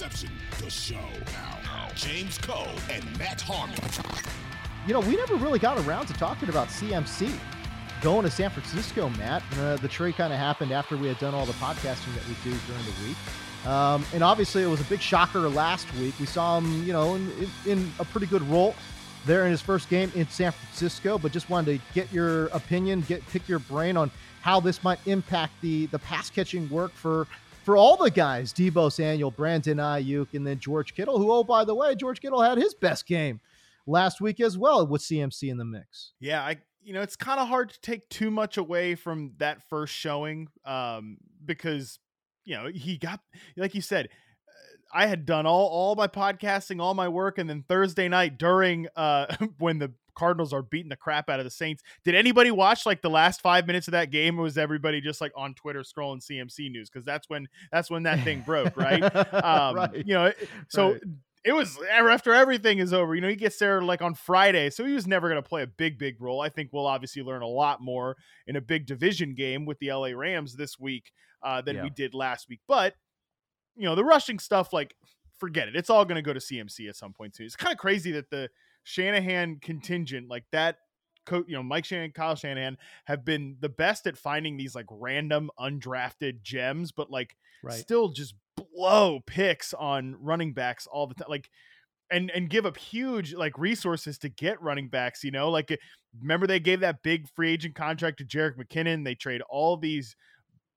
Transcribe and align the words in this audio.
The 0.00 0.70
show. 0.70 0.94
Now, 0.94 1.90
James 1.94 2.38
Koh 2.38 2.66
and 2.90 3.04
Matt 3.18 3.42
Harmon. 3.42 3.76
You 4.86 4.94
know, 4.94 5.00
we 5.00 5.14
never 5.14 5.34
really 5.34 5.58
got 5.58 5.76
around 5.86 6.06
to 6.06 6.14
talking 6.14 6.48
about 6.48 6.68
CMC 6.68 7.30
going 8.00 8.22
to 8.22 8.30
San 8.30 8.48
Francisco, 8.48 9.10
Matt. 9.10 9.42
Uh, 9.58 9.76
the 9.76 9.88
trade 9.88 10.16
kind 10.16 10.32
of 10.32 10.38
happened 10.38 10.72
after 10.72 10.96
we 10.96 11.06
had 11.06 11.18
done 11.18 11.34
all 11.34 11.44
the 11.44 11.52
podcasting 11.52 12.14
that 12.14 12.26
we 12.26 12.34
do 12.42 12.56
during 12.66 12.82
the 12.82 13.08
week. 13.08 13.66
Um, 13.66 14.02
and 14.14 14.24
obviously, 14.24 14.62
it 14.62 14.68
was 14.68 14.80
a 14.80 14.84
big 14.84 15.02
shocker 15.02 15.46
last 15.50 15.92
week. 15.96 16.14
We 16.18 16.24
saw 16.24 16.56
him, 16.56 16.82
you 16.86 16.94
know, 16.94 17.16
in, 17.16 17.30
in, 17.66 17.92
a 17.98 18.06
pretty 18.06 18.26
good 18.26 18.42
role 18.48 18.74
there 19.26 19.44
in 19.44 19.50
his 19.50 19.60
first 19.60 19.90
game 19.90 20.10
in 20.14 20.26
San 20.28 20.52
Francisco. 20.52 21.18
But 21.18 21.32
just 21.32 21.50
wanted 21.50 21.78
to 21.78 21.86
get 21.92 22.10
your 22.10 22.46
opinion, 22.46 23.02
get 23.02 23.26
pick 23.26 23.46
your 23.46 23.58
brain 23.58 23.98
on 23.98 24.10
how 24.40 24.60
this 24.60 24.82
might 24.82 25.06
impact 25.06 25.60
the 25.60 25.84
the 25.86 25.98
pass 25.98 26.30
catching 26.30 26.70
work 26.70 26.92
for 26.94 27.26
for 27.62 27.76
all 27.76 27.96
the 27.96 28.10
guys, 28.10 28.52
Deebo 28.52 28.90
Samuel, 28.90 29.30
Brandon 29.30 29.78
Aiyuk, 29.78 30.34
and 30.34 30.46
then 30.46 30.58
George 30.58 30.94
Kittle, 30.94 31.18
who, 31.18 31.30
oh, 31.30 31.44
by 31.44 31.64
the 31.64 31.74
way, 31.74 31.94
George 31.94 32.20
Kittle 32.20 32.42
had 32.42 32.58
his 32.58 32.74
best 32.74 33.06
game 33.06 33.40
last 33.86 34.20
week 34.20 34.40
as 34.40 34.56
well 34.56 34.86
with 34.86 35.02
CMC 35.02 35.50
in 35.50 35.58
the 35.58 35.64
mix. 35.64 36.12
Yeah, 36.20 36.42
I 36.42 36.58
you 36.82 36.94
know, 36.94 37.02
it's 37.02 37.16
kind 37.16 37.38
of 37.38 37.48
hard 37.48 37.70
to 37.70 37.80
take 37.80 38.08
too 38.08 38.30
much 38.30 38.56
away 38.56 38.94
from 38.94 39.32
that 39.38 39.62
first 39.68 39.94
showing 39.94 40.48
um 40.64 41.18
because 41.44 41.98
you 42.44 42.56
know, 42.56 42.68
he 42.68 42.96
got 42.96 43.20
like 43.56 43.74
you 43.74 43.82
said, 43.82 44.08
I 44.92 45.06
had 45.06 45.26
done 45.26 45.46
all 45.46 45.66
all 45.68 45.94
my 45.94 46.06
podcasting, 46.06 46.80
all 46.80 46.94
my 46.94 47.08
work, 47.08 47.38
and 47.38 47.48
then 47.48 47.64
Thursday 47.68 48.08
night 48.08 48.38
during 48.38 48.88
uh 48.96 49.34
when 49.58 49.78
the 49.78 49.92
Cardinals 50.14 50.52
are 50.52 50.62
beating 50.62 50.90
the 50.90 50.96
crap 50.96 51.30
out 51.30 51.40
of 51.40 51.44
the 51.44 51.50
Saints. 51.50 51.82
Did 52.04 52.14
anybody 52.14 52.50
watch 52.50 52.84
like 52.84 53.00
the 53.00 53.08
last 53.08 53.40
five 53.40 53.66
minutes 53.66 53.88
of 53.88 53.92
that 53.92 54.10
game? 54.10 54.38
Or 54.38 54.42
was 54.42 54.58
everybody 54.58 55.00
just 55.00 55.20
like 55.20 55.32
on 55.34 55.54
Twitter 55.54 55.80
scrolling 55.80 56.20
CMC 56.20 56.70
news? 56.70 56.90
Because 56.90 57.06
that's 57.06 57.28
when 57.30 57.48
that's 57.72 57.90
when 57.90 58.02
that 58.02 58.22
thing 58.22 58.42
broke, 58.42 58.76
right? 58.76 59.00
Um, 59.40 59.76
right. 59.76 60.06
You 60.06 60.14
know, 60.14 60.32
so. 60.68 60.92
Right. 60.92 61.02
It 61.42 61.52
was 61.52 61.78
after 61.90 62.34
everything 62.34 62.80
is 62.80 62.92
over. 62.92 63.14
You 63.14 63.22
know, 63.22 63.28
he 63.28 63.34
gets 63.34 63.56
there 63.56 63.80
like 63.80 64.02
on 64.02 64.12
Friday, 64.12 64.68
so 64.68 64.84
he 64.84 64.92
was 64.92 65.06
never 65.06 65.26
going 65.30 65.42
to 65.42 65.48
play 65.48 65.62
a 65.62 65.66
big, 65.66 65.98
big 65.98 66.20
role. 66.20 66.42
I 66.42 66.50
think 66.50 66.68
we'll 66.70 66.86
obviously 66.86 67.22
learn 67.22 67.40
a 67.40 67.48
lot 67.48 67.80
more 67.80 68.18
in 68.46 68.56
a 68.56 68.60
big 68.60 68.84
division 68.84 69.34
game 69.34 69.64
with 69.64 69.78
the 69.78 69.90
LA 69.90 70.08
Rams 70.08 70.54
this 70.54 70.78
week 70.78 71.12
uh, 71.42 71.62
than 71.62 71.76
yeah. 71.76 71.84
we 71.84 71.88
did 71.88 72.12
last 72.12 72.50
week. 72.50 72.60
But 72.68 72.94
you 73.76 73.84
know, 73.84 73.94
the 73.94 74.04
rushing 74.04 74.38
stuff, 74.38 74.72
like, 74.72 74.94
forget 75.38 75.68
it. 75.68 75.74
It's 75.74 75.90
all 75.90 76.04
going 76.04 76.16
to 76.16 76.22
go 76.22 76.32
to 76.32 76.40
CMC 76.40 76.88
at 76.88 76.96
some 76.96 77.12
point 77.12 77.34
too. 77.34 77.44
It's 77.44 77.56
kind 77.56 77.72
of 77.72 77.78
crazy 77.78 78.12
that 78.12 78.30
the 78.30 78.50
Shanahan 78.84 79.58
contingent, 79.60 80.28
like 80.28 80.44
that, 80.52 80.76
co- 81.26 81.44
you 81.48 81.54
know, 81.54 81.62
Mike 81.62 81.84
Shanahan, 81.84 82.12
Kyle 82.12 82.36
Shanahan, 82.36 82.76
have 83.06 83.24
been 83.24 83.56
the 83.60 83.68
best 83.68 84.06
at 84.06 84.16
finding 84.16 84.56
these 84.56 84.74
like 84.74 84.86
random 84.90 85.50
undrafted 85.58 86.42
gems, 86.42 86.92
but 86.92 87.10
like 87.10 87.34
right. 87.62 87.74
still 87.74 88.10
just 88.10 88.34
blow 88.56 89.20
picks 89.26 89.74
on 89.74 90.16
running 90.20 90.52
backs 90.52 90.86
all 90.86 91.06
the 91.06 91.14
time. 91.14 91.28
Like, 91.28 91.50
and 92.12 92.30
and 92.32 92.50
give 92.50 92.66
up 92.66 92.76
huge 92.76 93.34
like 93.34 93.56
resources 93.56 94.18
to 94.18 94.28
get 94.28 94.60
running 94.60 94.88
backs. 94.88 95.22
You 95.22 95.30
know, 95.30 95.48
like 95.48 95.78
remember 96.20 96.46
they 96.46 96.60
gave 96.60 96.80
that 96.80 97.02
big 97.02 97.28
free 97.28 97.52
agent 97.52 97.74
contract 97.76 98.18
to 98.18 98.24
Jerick 98.24 98.56
McKinnon. 98.56 99.04
They 99.04 99.14
trade 99.14 99.42
all 99.48 99.76
these 99.76 100.16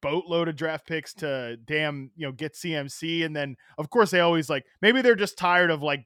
boatload 0.04 0.50
of 0.50 0.56
draft 0.56 0.86
picks 0.86 1.14
to 1.16 1.58
damn 1.66 2.12
you 2.16 2.28
know 2.28 2.32
get 2.32 2.54
CMC, 2.54 3.26
and 3.26 3.36
then 3.36 3.56
of 3.78 3.90
course 3.90 4.12
they 4.12 4.20
always 4.20 4.50
like 4.50 4.66
maybe 4.82 5.02
they're 5.02 5.16
just 5.16 5.38
tired 5.38 5.72
of 5.72 5.82
like 5.82 6.06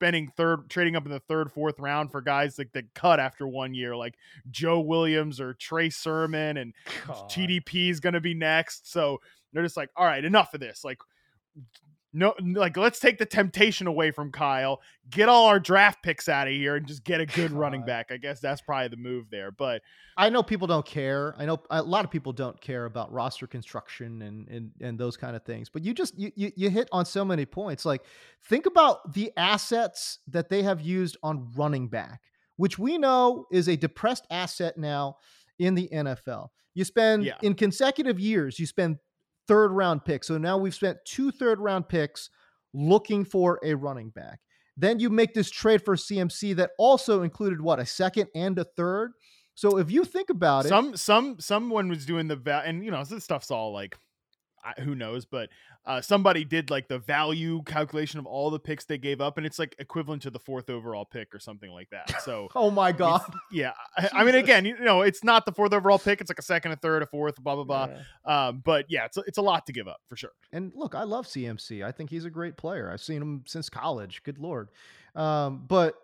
spending 0.00 0.28
third 0.28 0.68
trading 0.70 0.96
up 0.96 1.04
in 1.04 1.12
the 1.12 1.20
third, 1.20 1.52
fourth 1.52 1.78
round 1.78 2.10
for 2.10 2.22
guys 2.22 2.58
like 2.58 2.72
that 2.72 2.94
cut 2.94 3.20
after 3.20 3.46
one 3.46 3.74
year, 3.74 3.94
like 3.94 4.14
Joe 4.50 4.80
Williams 4.80 5.40
or 5.40 5.54
Trey 5.54 5.90
Sermon, 5.90 6.56
and 6.56 6.74
God. 7.06 7.30
TDP 7.30 7.90
is 7.90 8.00
going 8.00 8.14
to 8.14 8.20
be 8.20 8.34
next. 8.34 8.90
So 8.90 9.20
they're 9.52 9.62
just 9.62 9.76
like, 9.76 9.90
all 9.96 10.06
right, 10.06 10.24
enough 10.24 10.54
of 10.54 10.60
this. 10.60 10.84
Like 10.84 10.98
no 12.12 12.34
like 12.40 12.76
let's 12.76 12.98
take 12.98 13.18
the 13.18 13.26
temptation 13.26 13.86
away 13.86 14.10
from 14.10 14.32
Kyle, 14.32 14.80
get 15.10 15.28
all 15.28 15.46
our 15.46 15.60
draft 15.60 16.02
picks 16.02 16.28
out 16.28 16.48
of 16.48 16.52
here 16.52 16.76
and 16.76 16.86
just 16.86 17.04
get 17.04 17.20
a 17.20 17.26
good 17.26 17.50
God. 17.52 17.58
running 17.58 17.84
back. 17.84 18.10
I 18.10 18.16
guess 18.16 18.40
that's 18.40 18.60
probably 18.60 18.88
the 18.88 18.96
move 18.96 19.26
there. 19.30 19.50
But 19.50 19.82
I 20.16 20.28
know 20.28 20.42
people 20.42 20.66
don't 20.66 20.84
care. 20.84 21.34
I 21.38 21.46
know 21.46 21.60
a 21.70 21.82
lot 21.82 22.04
of 22.04 22.10
people 22.10 22.32
don't 22.32 22.60
care 22.60 22.84
about 22.84 23.12
roster 23.12 23.46
construction 23.46 24.22
and 24.22 24.48
and 24.48 24.70
and 24.80 24.98
those 24.98 25.16
kind 25.16 25.36
of 25.36 25.44
things. 25.44 25.68
But 25.68 25.84
you 25.84 25.94
just 25.94 26.18
you 26.18 26.32
you, 26.34 26.50
you 26.56 26.70
hit 26.70 26.88
on 26.90 27.04
so 27.04 27.24
many 27.24 27.46
points. 27.46 27.84
Like 27.84 28.02
think 28.44 28.66
about 28.66 29.12
the 29.14 29.32
assets 29.36 30.18
that 30.28 30.48
they 30.48 30.62
have 30.62 30.80
used 30.80 31.16
on 31.22 31.48
running 31.56 31.88
back, 31.88 32.22
which 32.56 32.78
we 32.78 32.98
know 32.98 33.46
is 33.52 33.68
a 33.68 33.76
depressed 33.76 34.26
asset 34.30 34.76
now 34.76 35.16
in 35.58 35.74
the 35.74 35.88
NFL. 35.92 36.48
You 36.74 36.84
spend 36.84 37.24
yeah. 37.24 37.34
in 37.42 37.54
consecutive 37.54 38.18
years, 38.18 38.58
you 38.58 38.66
spend 38.66 38.98
third 39.50 39.72
round 39.72 40.04
pick. 40.04 40.22
So 40.22 40.38
now 40.38 40.56
we've 40.56 40.74
spent 40.74 40.98
two 41.04 41.32
third 41.32 41.58
round 41.58 41.88
picks 41.88 42.30
looking 42.72 43.24
for 43.24 43.58
a 43.64 43.74
running 43.74 44.10
back. 44.10 44.38
Then 44.76 45.00
you 45.00 45.10
make 45.10 45.34
this 45.34 45.50
trade 45.50 45.84
for 45.84 45.96
CMC 45.96 46.54
that 46.54 46.70
also 46.78 47.22
included 47.22 47.60
what 47.60 47.80
a 47.80 47.84
second 47.84 48.28
and 48.36 48.56
a 48.60 48.64
third. 48.64 49.10
So 49.56 49.78
if 49.78 49.90
you 49.90 50.04
think 50.04 50.30
about 50.30 50.66
it, 50.66 50.68
some 50.68 50.96
some 50.96 51.40
someone 51.40 51.88
was 51.88 52.06
doing 52.06 52.28
the 52.28 52.36
va- 52.36 52.62
and 52.64 52.84
you 52.84 52.92
know 52.92 53.02
this 53.02 53.24
stuff's 53.24 53.50
all 53.50 53.72
like 53.72 53.98
who 54.80 54.94
knows, 54.94 55.24
but 55.24 55.48
uh, 55.86 56.00
somebody 56.00 56.44
did 56.44 56.70
like 56.70 56.88
the 56.88 56.98
value 56.98 57.62
calculation 57.64 58.18
of 58.18 58.26
all 58.26 58.50
the 58.50 58.58
picks 58.58 58.84
they 58.84 58.98
gave 58.98 59.20
up, 59.20 59.36
and 59.36 59.46
it's 59.46 59.58
like 59.58 59.74
equivalent 59.78 60.22
to 60.22 60.30
the 60.30 60.38
fourth 60.38 60.68
overall 60.68 61.04
pick 61.04 61.34
or 61.34 61.38
something 61.38 61.70
like 61.70 61.88
that. 61.90 62.12
So, 62.20 62.48
oh 62.54 62.70
my 62.70 62.92
god, 62.92 63.22
yeah. 63.50 63.72
I, 63.96 64.10
I, 64.12 64.24
mean, 64.24 64.34
again, 64.34 64.66
you 64.66 64.78
know, 64.78 65.00
it's 65.00 65.24
not 65.24 65.46
the 65.46 65.52
fourth 65.52 65.72
overall 65.72 65.98
pick; 65.98 66.20
it's 66.20 66.30
like 66.30 66.38
a 66.38 66.42
second, 66.42 66.72
a 66.72 66.76
third, 66.76 67.02
a 67.02 67.06
fourth, 67.06 67.42
blah 67.42 67.54
blah 67.54 67.64
blah. 67.64 67.88
Yeah. 68.26 68.48
Um, 68.48 68.62
but 68.62 68.84
yeah, 68.90 69.06
it's 69.06 69.16
a, 69.16 69.20
it's 69.26 69.38
a 69.38 69.42
lot 69.42 69.66
to 69.66 69.72
give 69.72 69.88
up 69.88 70.00
for 70.06 70.16
sure. 70.16 70.32
And 70.52 70.70
look, 70.74 70.94
I 70.94 71.04
love 71.04 71.26
CMC. 71.26 71.82
I 71.82 71.92
think 71.92 72.10
he's 72.10 72.26
a 72.26 72.30
great 72.30 72.58
player. 72.58 72.90
I've 72.92 73.00
seen 73.00 73.22
him 73.22 73.44
since 73.46 73.70
college. 73.70 74.22
Good 74.22 74.38
lord. 74.38 74.68
Um, 75.14 75.64
but 75.66 75.94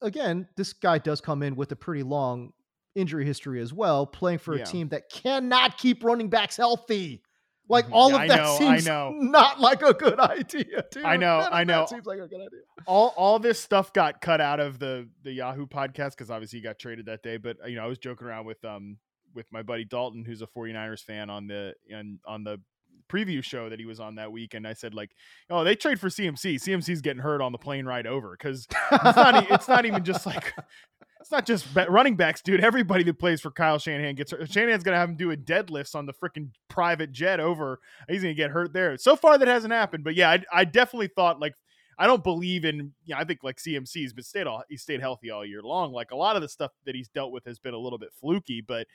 again, 0.00 0.48
this 0.56 0.72
guy 0.72 0.98
does 0.98 1.20
come 1.20 1.42
in 1.42 1.54
with 1.54 1.70
a 1.72 1.76
pretty 1.76 2.02
long 2.02 2.52
injury 2.96 3.26
history 3.26 3.60
as 3.60 3.72
well, 3.72 4.06
playing 4.06 4.38
for 4.38 4.54
a 4.54 4.64
team 4.64 4.88
that 4.88 5.10
cannot 5.10 5.78
keep 5.78 6.02
running 6.02 6.28
backs 6.28 6.56
healthy. 6.56 7.22
Like 7.68 7.86
mm-hmm. 7.86 7.94
all 7.94 8.14
of 8.14 8.28
that 8.28 8.36
know, 8.36 8.56
seems 8.58 8.86
not 8.86 9.60
like 9.60 9.82
a 9.82 9.92
good 9.92 10.20
idea. 10.20 10.84
Dude. 10.90 11.04
I 11.04 11.16
know, 11.16 11.40
None 11.40 11.52
I 11.52 11.64
know. 11.64 11.86
Seems 11.86 12.06
like 12.06 12.20
a 12.20 12.28
good 12.28 12.40
idea. 12.40 12.60
All 12.86 13.12
all 13.16 13.38
this 13.38 13.60
stuff 13.60 13.92
got 13.92 14.20
cut 14.20 14.40
out 14.40 14.60
of 14.60 14.78
the 14.78 15.08
the 15.22 15.32
Yahoo 15.32 15.66
podcast 15.66 16.10
because 16.10 16.30
obviously 16.30 16.60
he 16.60 16.62
got 16.62 16.78
traded 16.78 17.06
that 17.06 17.22
day. 17.22 17.36
But 17.36 17.56
you 17.66 17.76
know, 17.76 17.84
I 17.84 17.86
was 17.86 17.98
joking 17.98 18.26
around 18.26 18.46
with 18.46 18.64
um 18.64 18.98
with 19.34 19.46
my 19.52 19.62
buddy 19.62 19.84
Dalton, 19.84 20.24
who's 20.24 20.42
a 20.42 20.46
49ers 20.46 21.02
fan 21.02 21.28
on 21.28 21.48
the 21.48 21.74
and 21.90 22.20
on 22.24 22.44
the 22.44 22.60
preview 23.08 23.42
show 23.42 23.68
that 23.68 23.78
he 23.78 23.86
was 23.86 24.00
on 24.00 24.16
that 24.16 24.32
week, 24.32 24.54
and 24.54 24.66
I 24.66 24.72
said 24.72 24.94
like, 24.94 25.10
"Oh, 25.50 25.64
they 25.64 25.76
trade 25.76 26.00
for 26.00 26.08
CMC. 26.08 26.56
CMC's 26.56 27.00
getting 27.00 27.22
hurt 27.22 27.40
on 27.40 27.52
the 27.52 27.58
plane 27.58 27.86
ride 27.86 28.06
over 28.06 28.36
because 28.36 28.66
it's 28.92 29.16
not 29.16 29.50
it's 29.50 29.68
not 29.68 29.86
even 29.86 30.04
just 30.04 30.26
like 30.26 30.52
it's 31.26 31.32
not 31.32 31.44
just 31.44 31.66
running 31.88 32.14
backs, 32.14 32.40
dude. 32.40 32.62
Everybody 32.62 33.02
that 33.02 33.18
plays 33.18 33.40
for 33.40 33.50
Kyle 33.50 33.80
Shanahan 33.80 34.14
gets 34.14 34.30
hurt. 34.30 34.48
Shanahan's 34.48 34.84
gonna 34.84 34.96
have 34.96 35.08
him 35.08 35.16
doing 35.16 35.38
deadlifts 35.38 35.96
on 35.96 36.06
the 36.06 36.12
freaking 36.12 36.50
private 36.68 37.10
jet 37.10 37.40
over. 37.40 37.80
He's 38.08 38.22
gonna 38.22 38.32
get 38.32 38.52
hurt 38.52 38.72
there. 38.72 38.96
So 38.96 39.16
far, 39.16 39.36
that 39.36 39.48
hasn't 39.48 39.72
happened. 39.72 40.04
But 40.04 40.14
yeah, 40.14 40.30
I, 40.30 40.44
I 40.52 40.64
definitely 40.64 41.08
thought 41.08 41.40
like 41.40 41.54
I 41.98 42.06
don't 42.06 42.22
believe 42.22 42.64
in. 42.64 42.92
Yeah, 43.04 43.18
I 43.18 43.24
think 43.24 43.42
like 43.42 43.56
CMC's, 43.56 44.12
but 44.12 44.24
stayed 44.24 44.46
all 44.46 44.62
he 44.68 44.76
stayed 44.76 45.00
healthy 45.00 45.32
all 45.32 45.44
year 45.44 45.62
long. 45.62 45.92
Like 45.92 46.12
a 46.12 46.16
lot 46.16 46.36
of 46.36 46.42
the 46.42 46.48
stuff 46.48 46.70
that 46.84 46.94
he's 46.94 47.08
dealt 47.08 47.32
with 47.32 47.44
has 47.46 47.58
been 47.58 47.74
a 47.74 47.78
little 47.78 47.98
bit 47.98 48.10
fluky, 48.20 48.60
but 48.60 48.86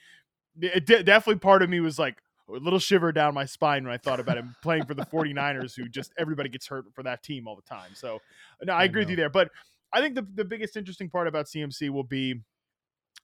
it, 0.62 0.86
definitely 0.86 1.40
part 1.40 1.64
of 1.64 1.70
me 1.70 1.82
was 1.82 2.00
like, 2.00 2.16
a 2.50 2.54
little 2.54 2.80
shiver 2.80 3.12
down 3.12 3.34
my 3.34 3.46
spine 3.46 3.84
when 3.84 3.94
I 3.94 3.98
thought 3.98 4.20
about 4.20 4.38
him 4.38 4.56
playing 4.62 4.86
for 4.86 4.94
the 4.94 5.06
49ers, 5.14 5.76
who 5.76 5.88
just 5.88 6.14
everybody 6.18 6.50
gets 6.50 6.68
hurt 6.68 6.86
for 6.94 7.04
that 7.04 7.24
team 7.24 7.48
all 7.48 7.56
the 7.56 7.62
time. 7.62 7.92
So, 7.94 8.20
no, 8.64 8.74
I, 8.74 8.82
I 8.82 8.84
agree 8.86 9.02
with 9.02 9.10
you 9.10 9.16
there. 9.16 9.30
But 9.30 9.50
I 9.94 10.02
think 10.02 10.16
the, 10.16 10.26
the 10.34 10.46
biggest 10.46 10.78
interesting 10.78 11.10
part 11.10 11.28
about 11.28 11.48
CMC 11.48 11.90
will 11.90 12.04
be, 12.04 12.36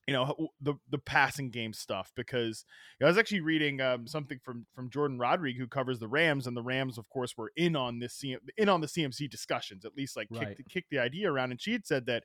you 0.06 0.14
know, 0.14 0.48
the 0.60 0.74
the 0.90 0.98
passing 0.98 1.50
game 1.50 1.72
stuff 1.72 2.12
because 2.16 2.64
you 2.98 3.04
know, 3.04 3.08
I 3.08 3.10
was 3.10 3.18
actually 3.18 3.40
reading 3.40 3.80
um, 3.80 4.06
something 4.06 4.38
from 4.42 4.66
from 4.74 4.90
Jourdan 4.90 5.20
Rodrigue 5.20 5.58
who 5.58 5.66
covers 5.66 5.98
the 5.98 6.08
Rams, 6.08 6.46
and 6.46 6.56
the 6.56 6.62
Rams, 6.62 6.98
of 6.98 7.08
course, 7.08 7.36
were 7.36 7.52
in 7.56 7.76
on 7.76 7.98
this 7.98 8.18
CM, 8.22 8.38
in 8.56 8.68
on 8.68 8.80
the 8.80 8.86
CMC 8.86 9.30
discussions, 9.30 9.84
at 9.84 9.96
least 9.96 10.16
like 10.16 10.28
Right. 10.30 10.56
kicked, 10.56 10.68
kicked 10.70 10.90
the 10.90 10.98
idea 10.98 11.30
around, 11.30 11.50
and 11.50 11.60
she 11.60 11.72
had 11.72 11.86
said 11.86 12.06
that 12.06 12.22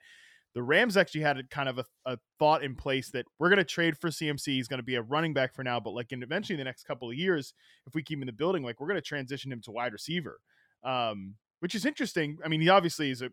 the 0.53 0.63
Rams 0.63 0.97
actually 0.97 1.21
had 1.21 1.37
a 1.37 1.43
kind 1.43 1.67
of 1.67 1.79
a, 1.79 1.85
a 2.05 2.17
thought 2.37 2.63
in 2.63 2.75
place 2.75 3.09
that 3.11 3.25
we're 3.39 3.49
going 3.49 3.57
to 3.57 3.63
trade 3.63 3.97
for 3.97 4.09
CMC. 4.09 4.45
He's 4.45 4.67
going 4.67 4.77
to 4.79 4.83
be 4.83 4.95
a 4.95 5.01
running 5.01 5.33
back 5.33 5.55
for 5.55 5.63
now, 5.63 5.79
but 5.79 5.91
like 5.91 6.11
in 6.11 6.21
eventually 6.21 6.55
the 6.57 6.63
next 6.63 6.83
couple 6.83 7.09
of 7.09 7.15
years, 7.15 7.53
if 7.87 7.95
we 7.95 8.03
keep 8.03 8.17
him 8.17 8.23
in 8.23 8.27
the 8.27 8.33
building, 8.33 8.63
like 8.63 8.79
we're 8.79 8.87
going 8.87 9.01
to 9.01 9.01
transition 9.01 9.51
him 9.51 9.61
to 9.61 9.71
wide 9.71 9.93
receiver, 9.93 10.39
um, 10.83 11.35
which 11.59 11.73
is 11.75 11.85
interesting. 11.85 12.37
I 12.45 12.49
mean, 12.49 12.61
he 12.61 12.69
obviously 12.69 13.09
is 13.09 13.21
a. 13.21 13.31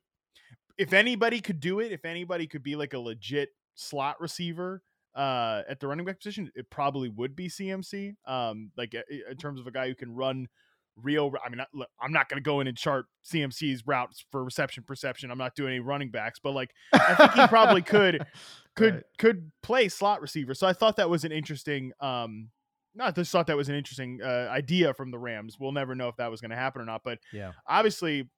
If 0.81 0.93
anybody 0.93 1.41
could 1.41 1.61
do 1.61 1.81
it, 1.81 1.93
if 1.93 2.05
anybody 2.05 2.47
could 2.47 2.62
be 2.62 2.75
like 2.75 2.94
a 2.94 2.99
legit 2.99 3.50
slot 3.75 4.21
receiver 4.21 4.82
uh, 5.15 5.62
at 5.69 5.79
the 5.81 5.87
running 5.87 6.06
back 6.06 6.19
position, 6.19 6.50
it 6.55 6.71
probably 6.71 7.09
would 7.09 7.37
be 7.37 7.49
CMC. 7.49 8.15
Um, 8.27 8.71
like 8.77 8.94
in 8.94 9.37
terms 9.37 9.61
of 9.61 9.67
a 9.67 9.71
guy 9.71 9.88
who 9.88 9.94
can 9.94 10.15
run 10.15 10.49
real. 10.97 11.32
I 11.44 11.49
mean, 11.49 11.61
I'm 12.00 12.12
not 12.12 12.29
going 12.29 12.43
to 12.43 12.47
go 12.47 12.61
in 12.61 12.67
and 12.67 12.77
chart 12.77 13.06
CMC's 13.25 13.87
routes 13.87 14.25
for 14.31 14.44
reception 14.44 14.85
perception. 14.87 15.31
I'm 15.31 15.38
not 15.38 15.55
doing 15.55 15.71
any 15.71 15.81
running 15.81 16.11
backs, 16.11 16.38
but 16.43 16.53
like 16.53 16.71
I 16.93 17.15
think 17.15 17.32
he 17.32 17.47
probably 17.47 17.82
could 17.82 18.25
could 18.77 18.94
Right. 18.94 19.03
could 19.19 19.53
play 19.62 19.88
slot 19.88 20.21
receiver. 20.21 20.55
So 20.55 20.67
I 20.67 20.73
thought 20.73 20.97
that 20.97 21.11
was 21.11 21.25
an 21.25 21.32
interesting 21.32 21.93
um 22.00 22.49
not 22.94 23.15
just 23.15 23.31
thought 23.31 23.47
that 23.47 23.56
was 23.56 23.69
an 23.69 23.77
interesting 23.77 24.21
uh, 24.23 24.49
idea 24.50 24.93
from 24.94 25.12
the 25.12 25.19
Rams. 25.19 25.56
We'll 25.61 25.71
never 25.73 25.94
know 25.94 26.09
if 26.09 26.17
that 26.17 26.31
was 26.31 26.41
going 26.41 26.50
to 26.50 26.56
happen 26.56 26.82
or 26.82 26.85
not, 26.85 27.03
but 27.05 27.19
Yeah. 27.32 27.53
obviously 27.69 28.29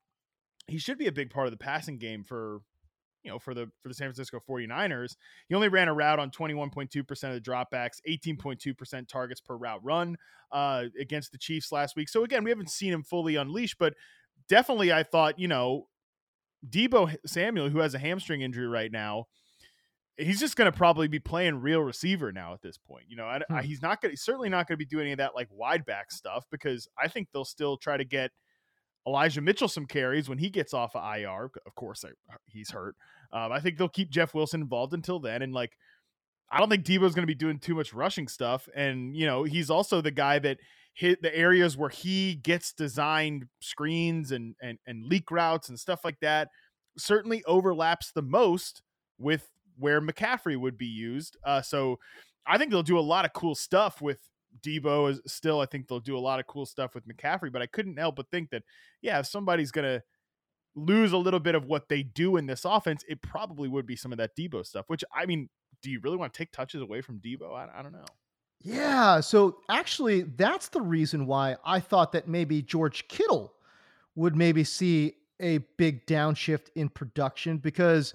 he 0.66 0.78
should 0.78 0.98
be 0.98 1.06
a 1.06 1.12
big 1.12 1.30
part 1.30 1.46
of 1.46 1.50
the 1.50 1.56
passing 1.58 1.98
game 1.98 2.24
for 2.24 2.60
you 3.22 3.30
know 3.30 3.38
for 3.38 3.54
the 3.54 3.66
for 3.82 3.88
the 3.88 3.94
San 3.94 4.06
Francisco 4.08 4.40
49ers. 4.48 5.16
He 5.48 5.54
only 5.54 5.68
ran 5.68 5.88
a 5.88 5.94
route 5.94 6.18
on 6.18 6.30
21.2% 6.30 7.10
of 7.10 7.34
the 7.34 7.40
dropbacks, 7.40 7.98
18.2% 8.08 9.08
targets 9.08 9.40
per 9.40 9.56
route 9.56 9.80
run 9.82 10.16
uh 10.50 10.84
against 11.00 11.32
the 11.32 11.38
Chiefs 11.38 11.72
last 11.72 11.96
week. 11.96 12.08
So 12.08 12.24
again, 12.24 12.44
we 12.44 12.50
haven't 12.50 12.70
seen 12.70 12.92
him 12.92 13.02
fully 13.04 13.36
unleashed, 13.36 13.76
but 13.78 13.94
definitely 14.48 14.92
I 14.92 15.02
thought, 15.02 15.38
you 15.38 15.48
know, 15.48 15.86
Deebo 16.68 17.16
Samuel 17.26 17.68
who 17.70 17.78
has 17.80 17.94
a 17.94 17.98
hamstring 17.98 18.40
injury 18.42 18.66
right 18.68 18.90
now, 18.92 19.26
he's 20.16 20.38
just 20.40 20.56
going 20.56 20.70
to 20.70 20.76
probably 20.76 21.08
be 21.08 21.18
playing 21.18 21.56
real 21.56 21.80
receiver 21.80 22.32
now 22.32 22.52
at 22.54 22.62
this 22.62 22.78
point. 22.78 23.04
You 23.08 23.16
know, 23.16 23.24
I, 23.24 23.40
I- 23.50 23.60
Hmm. 23.62 23.66
he's 23.66 23.82
not 23.82 24.00
going. 24.00 24.10
He's 24.12 24.22
certainly 24.22 24.48
not 24.48 24.66
going 24.68 24.74
to 24.74 24.84
be 24.84 24.88
doing 24.88 25.02
any 25.04 25.12
of 25.12 25.18
that 25.18 25.34
like 25.34 25.48
wide 25.50 25.84
back 25.84 26.10
stuff 26.12 26.44
because 26.50 26.88
I 26.98 27.08
think 27.08 27.28
they'll 27.32 27.44
still 27.44 27.76
try 27.76 27.96
to 27.96 28.04
get 28.04 28.30
Elijah 29.06 29.40
Mitchell 29.40 29.68
some 29.68 29.86
carries 29.86 30.28
when 30.28 30.38
he 30.38 30.50
gets 30.50 30.74
off 30.74 30.94
of 30.96 31.02
IR. 31.16 31.50
Of 31.66 31.74
course, 31.74 32.04
I- 32.04 32.36
he's 32.46 32.70
hurt. 32.70 32.96
Um, 33.32 33.52
I 33.52 33.60
think 33.60 33.78
they'll 33.78 33.88
keep 33.88 34.10
Jeff 34.10 34.34
Wilson 34.34 34.60
involved 34.62 34.94
until 34.94 35.20
then, 35.20 35.42
and 35.42 35.52
like. 35.52 35.72
I 36.50 36.58
don't 36.58 36.68
think 36.68 36.84
Deebo's 36.84 37.14
going 37.14 37.22
to 37.22 37.26
be 37.26 37.34
doing 37.34 37.58
too 37.58 37.74
much 37.74 37.94
rushing 37.94 38.28
stuff, 38.28 38.68
and 38.74 39.16
you 39.16 39.24
know 39.26 39.44
he's 39.44 39.70
also 39.70 40.02
the 40.02 40.10
guy 40.10 40.38
that 40.40 40.58
hit 40.94 41.22
the 41.22 41.34
areas 41.34 41.78
where 41.78 41.88
he 41.88 42.34
gets 42.34 42.74
designed 42.74 43.46
screens 43.60 44.32
and 44.32 44.54
and 44.60 44.78
and 44.86 45.04
leak 45.06 45.30
routes 45.30 45.70
and 45.70 45.80
stuff 45.80 46.04
like 46.04 46.20
that. 46.20 46.48
Certainly 46.98 47.42
overlaps 47.44 48.12
the 48.12 48.20
most 48.22 48.82
with 49.18 49.48
where 49.78 50.02
McCaffrey 50.02 50.58
would 50.58 50.76
be 50.76 50.84
used. 50.86 51.38
Uh, 51.44 51.62
so 51.62 51.98
I 52.46 52.58
think 52.58 52.70
they'll 52.70 52.82
do 52.82 52.98
a 52.98 53.00
lot 53.00 53.24
of 53.24 53.32
cool 53.32 53.54
stuff 53.54 54.02
with 54.02 54.18
Deebo. 54.62 55.10
Is 55.10 55.20
still, 55.26 55.60
I 55.60 55.66
think 55.66 55.88
they'll 55.88 56.00
do 56.00 56.16
a 56.16 56.20
lot 56.20 56.40
of 56.40 56.46
cool 56.46 56.66
stuff 56.66 56.94
with 56.94 57.06
McCaffrey. 57.06 57.52
But 57.52 57.62
I 57.62 57.66
couldn't 57.66 57.98
help 57.98 58.16
but 58.16 58.30
think 58.30 58.50
that 58.50 58.62
yeah, 59.00 59.18
if 59.18 59.26
somebody's 59.26 59.70
gonna 59.70 60.02
lose 60.74 61.12
a 61.12 61.18
little 61.18 61.40
bit 61.40 61.54
of 61.54 61.66
what 61.66 61.88
they 61.88 62.02
do 62.02 62.36
in 62.36 62.46
this 62.46 62.64
offense, 62.64 63.04
it 63.08 63.22
probably 63.22 63.68
would 63.68 63.86
be 63.86 63.96
some 63.96 64.12
of 64.12 64.18
that 64.18 64.36
Deebo 64.36 64.64
stuff. 64.66 64.84
Which 64.88 65.04
I 65.14 65.26
mean, 65.26 65.48
do 65.82 65.90
you 65.90 66.00
really 66.00 66.16
want 66.16 66.32
to 66.32 66.38
take 66.38 66.52
touches 66.52 66.82
away 66.82 67.00
from 67.00 67.18
Deebo? 67.20 67.54
I, 67.54 67.68
I 67.78 67.82
don't 67.82 67.92
know. 67.92 68.04
Yeah. 68.60 69.20
So 69.20 69.58
actually, 69.68 70.22
that's 70.22 70.68
the 70.68 70.80
reason 70.80 71.26
why 71.26 71.56
I 71.64 71.80
thought 71.80 72.12
that 72.12 72.28
maybe 72.28 72.62
George 72.62 73.08
Kittle 73.08 73.52
would 74.14 74.36
maybe 74.36 74.62
see 74.64 75.14
a 75.40 75.58
big 75.76 76.06
downshift 76.06 76.68
in 76.76 76.88
production 76.88 77.58
because 77.58 78.14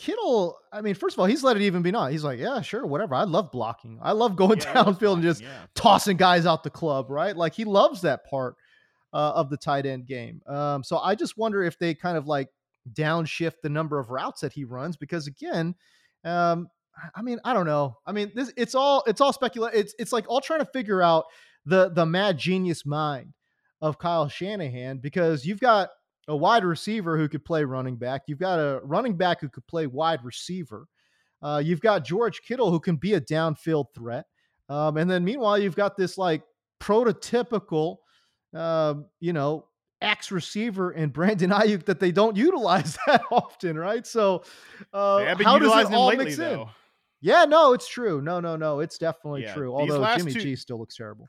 Kittle, 0.00 0.56
I 0.72 0.80
mean, 0.80 0.94
first 0.94 1.14
of 1.14 1.20
all, 1.20 1.26
he's 1.26 1.44
let 1.44 1.56
it 1.56 1.62
even 1.62 1.82
be 1.82 1.90
not. 1.90 2.10
He's 2.10 2.24
like, 2.24 2.38
yeah, 2.38 2.62
sure, 2.62 2.86
whatever. 2.86 3.14
I 3.14 3.24
love 3.24 3.52
blocking. 3.52 3.98
I 4.02 4.12
love 4.12 4.34
going 4.34 4.58
Yeah, 4.58 4.72
downfield 4.72 5.14
and 5.14 5.22
just 5.22 5.42
yeah. 5.42 5.66
tossing 5.74 6.16
guys 6.16 6.46
out 6.46 6.64
the 6.64 6.70
club, 6.70 7.10
right? 7.10 7.36
Like 7.36 7.52
he 7.52 7.64
loves 7.66 8.00
that 8.00 8.24
part 8.24 8.56
uh, 9.12 9.32
of 9.34 9.50
the 9.50 9.58
tight 9.58 9.84
end 9.84 10.06
game. 10.06 10.40
Um, 10.46 10.82
so 10.82 10.96
I 10.98 11.14
just 11.14 11.36
wonder 11.36 11.62
if 11.62 11.78
they 11.78 11.94
kind 11.94 12.16
of 12.16 12.26
like 12.26 12.48
downshift 12.94 13.56
the 13.62 13.68
number 13.68 13.98
of 13.98 14.08
routes 14.08 14.40
that 14.40 14.54
he 14.54 14.64
runs 14.64 14.96
because 14.96 15.26
again, 15.26 15.74
um, 16.24 16.68
I- 16.96 17.10
I 17.16 17.22
mean, 17.22 17.38
I 17.44 17.52
don't 17.52 17.66
know. 17.66 17.98
I 18.06 18.12
mean, 18.12 18.32
this 18.34 18.52
it's 18.56 18.74
all 18.74 19.04
it's 19.06 19.20
all 19.20 19.32
speculation. 19.34 19.78
It's 19.78 19.94
it's 19.98 20.12
like 20.12 20.24
all 20.28 20.40
trying 20.40 20.60
to 20.60 20.66
figure 20.72 21.02
out 21.02 21.24
the 21.66 21.90
the 21.90 22.06
mad 22.06 22.38
genius 22.38 22.86
mind 22.86 23.34
of 23.82 23.98
Kyle 23.98 24.28
Shanahan 24.28 24.98
because 24.98 25.44
you've 25.44 25.60
got 25.60 25.90
a 26.30 26.36
wide 26.36 26.64
receiver 26.64 27.18
who 27.18 27.28
could 27.28 27.44
play 27.44 27.64
running 27.64 27.96
back. 27.96 28.22
You've 28.26 28.38
got 28.38 28.58
a 28.58 28.80
running 28.84 29.16
back 29.16 29.40
who 29.40 29.48
could 29.48 29.66
play 29.66 29.86
wide 29.86 30.24
receiver. 30.24 30.86
Uh, 31.42 31.60
you've 31.64 31.80
got 31.80 32.04
George 32.04 32.42
Kittle 32.42 32.70
who 32.70 32.78
can 32.78 32.96
be 32.96 33.14
a 33.14 33.20
downfield 33.20 33.86
threat. 33.94 34.26
Um, 34.68 34.96
and 34.96 35.10
then 35.10 35.24
meanwhile, 35.24 35.58
you've 35.58 35.74
got 35.74 35.96
this 35.96 36.16
like 36.16 36.42
prototypical, 36.80 37.96
um, 38.54 39.06
you 39.20 39.32
know, 39.32 39.66
X 40.02 40.30
receiver 40.30 40.92
in 40.92 41.10
Brandon 41.10 41.50
Aiyuk 41.60 41.84
that 41.86 42.00
they 42.00 42.12
don't 42.12 42.36
utilize 42.36 42.96
that 43.06 43.22
often, 43.30 43.76
right? 43.78 44.06
So, 44.06 44.44
uh, 44.92 45.34
how 45.42 45.58
does 45.58 45.88
it 45.90 45.92
all 45.94 46.06
lately, 46.08 46.26
mix 46.26 46.38
in? 46.38 46.44
though. 46.44 46.70
Yeah, 47.20 47.44
no, 47.44 47.74
it's 47.74 47.86
true. 47.88 48.22
No, 48.22 48.40
no, 48.40 48.56
no, 48.56 48.80
it's 48.80 48.96
definitely 48.96 49.42
Yeah, 49.42 49.54
true. 49.54 49.74
Although 49.74 50.06
Jimmy 50.16 50.32
two- 50.32 50.40
G 50.40 50.56
still 50.56 50.78
looks 50.78 50.96
terrible. 50.96 51.28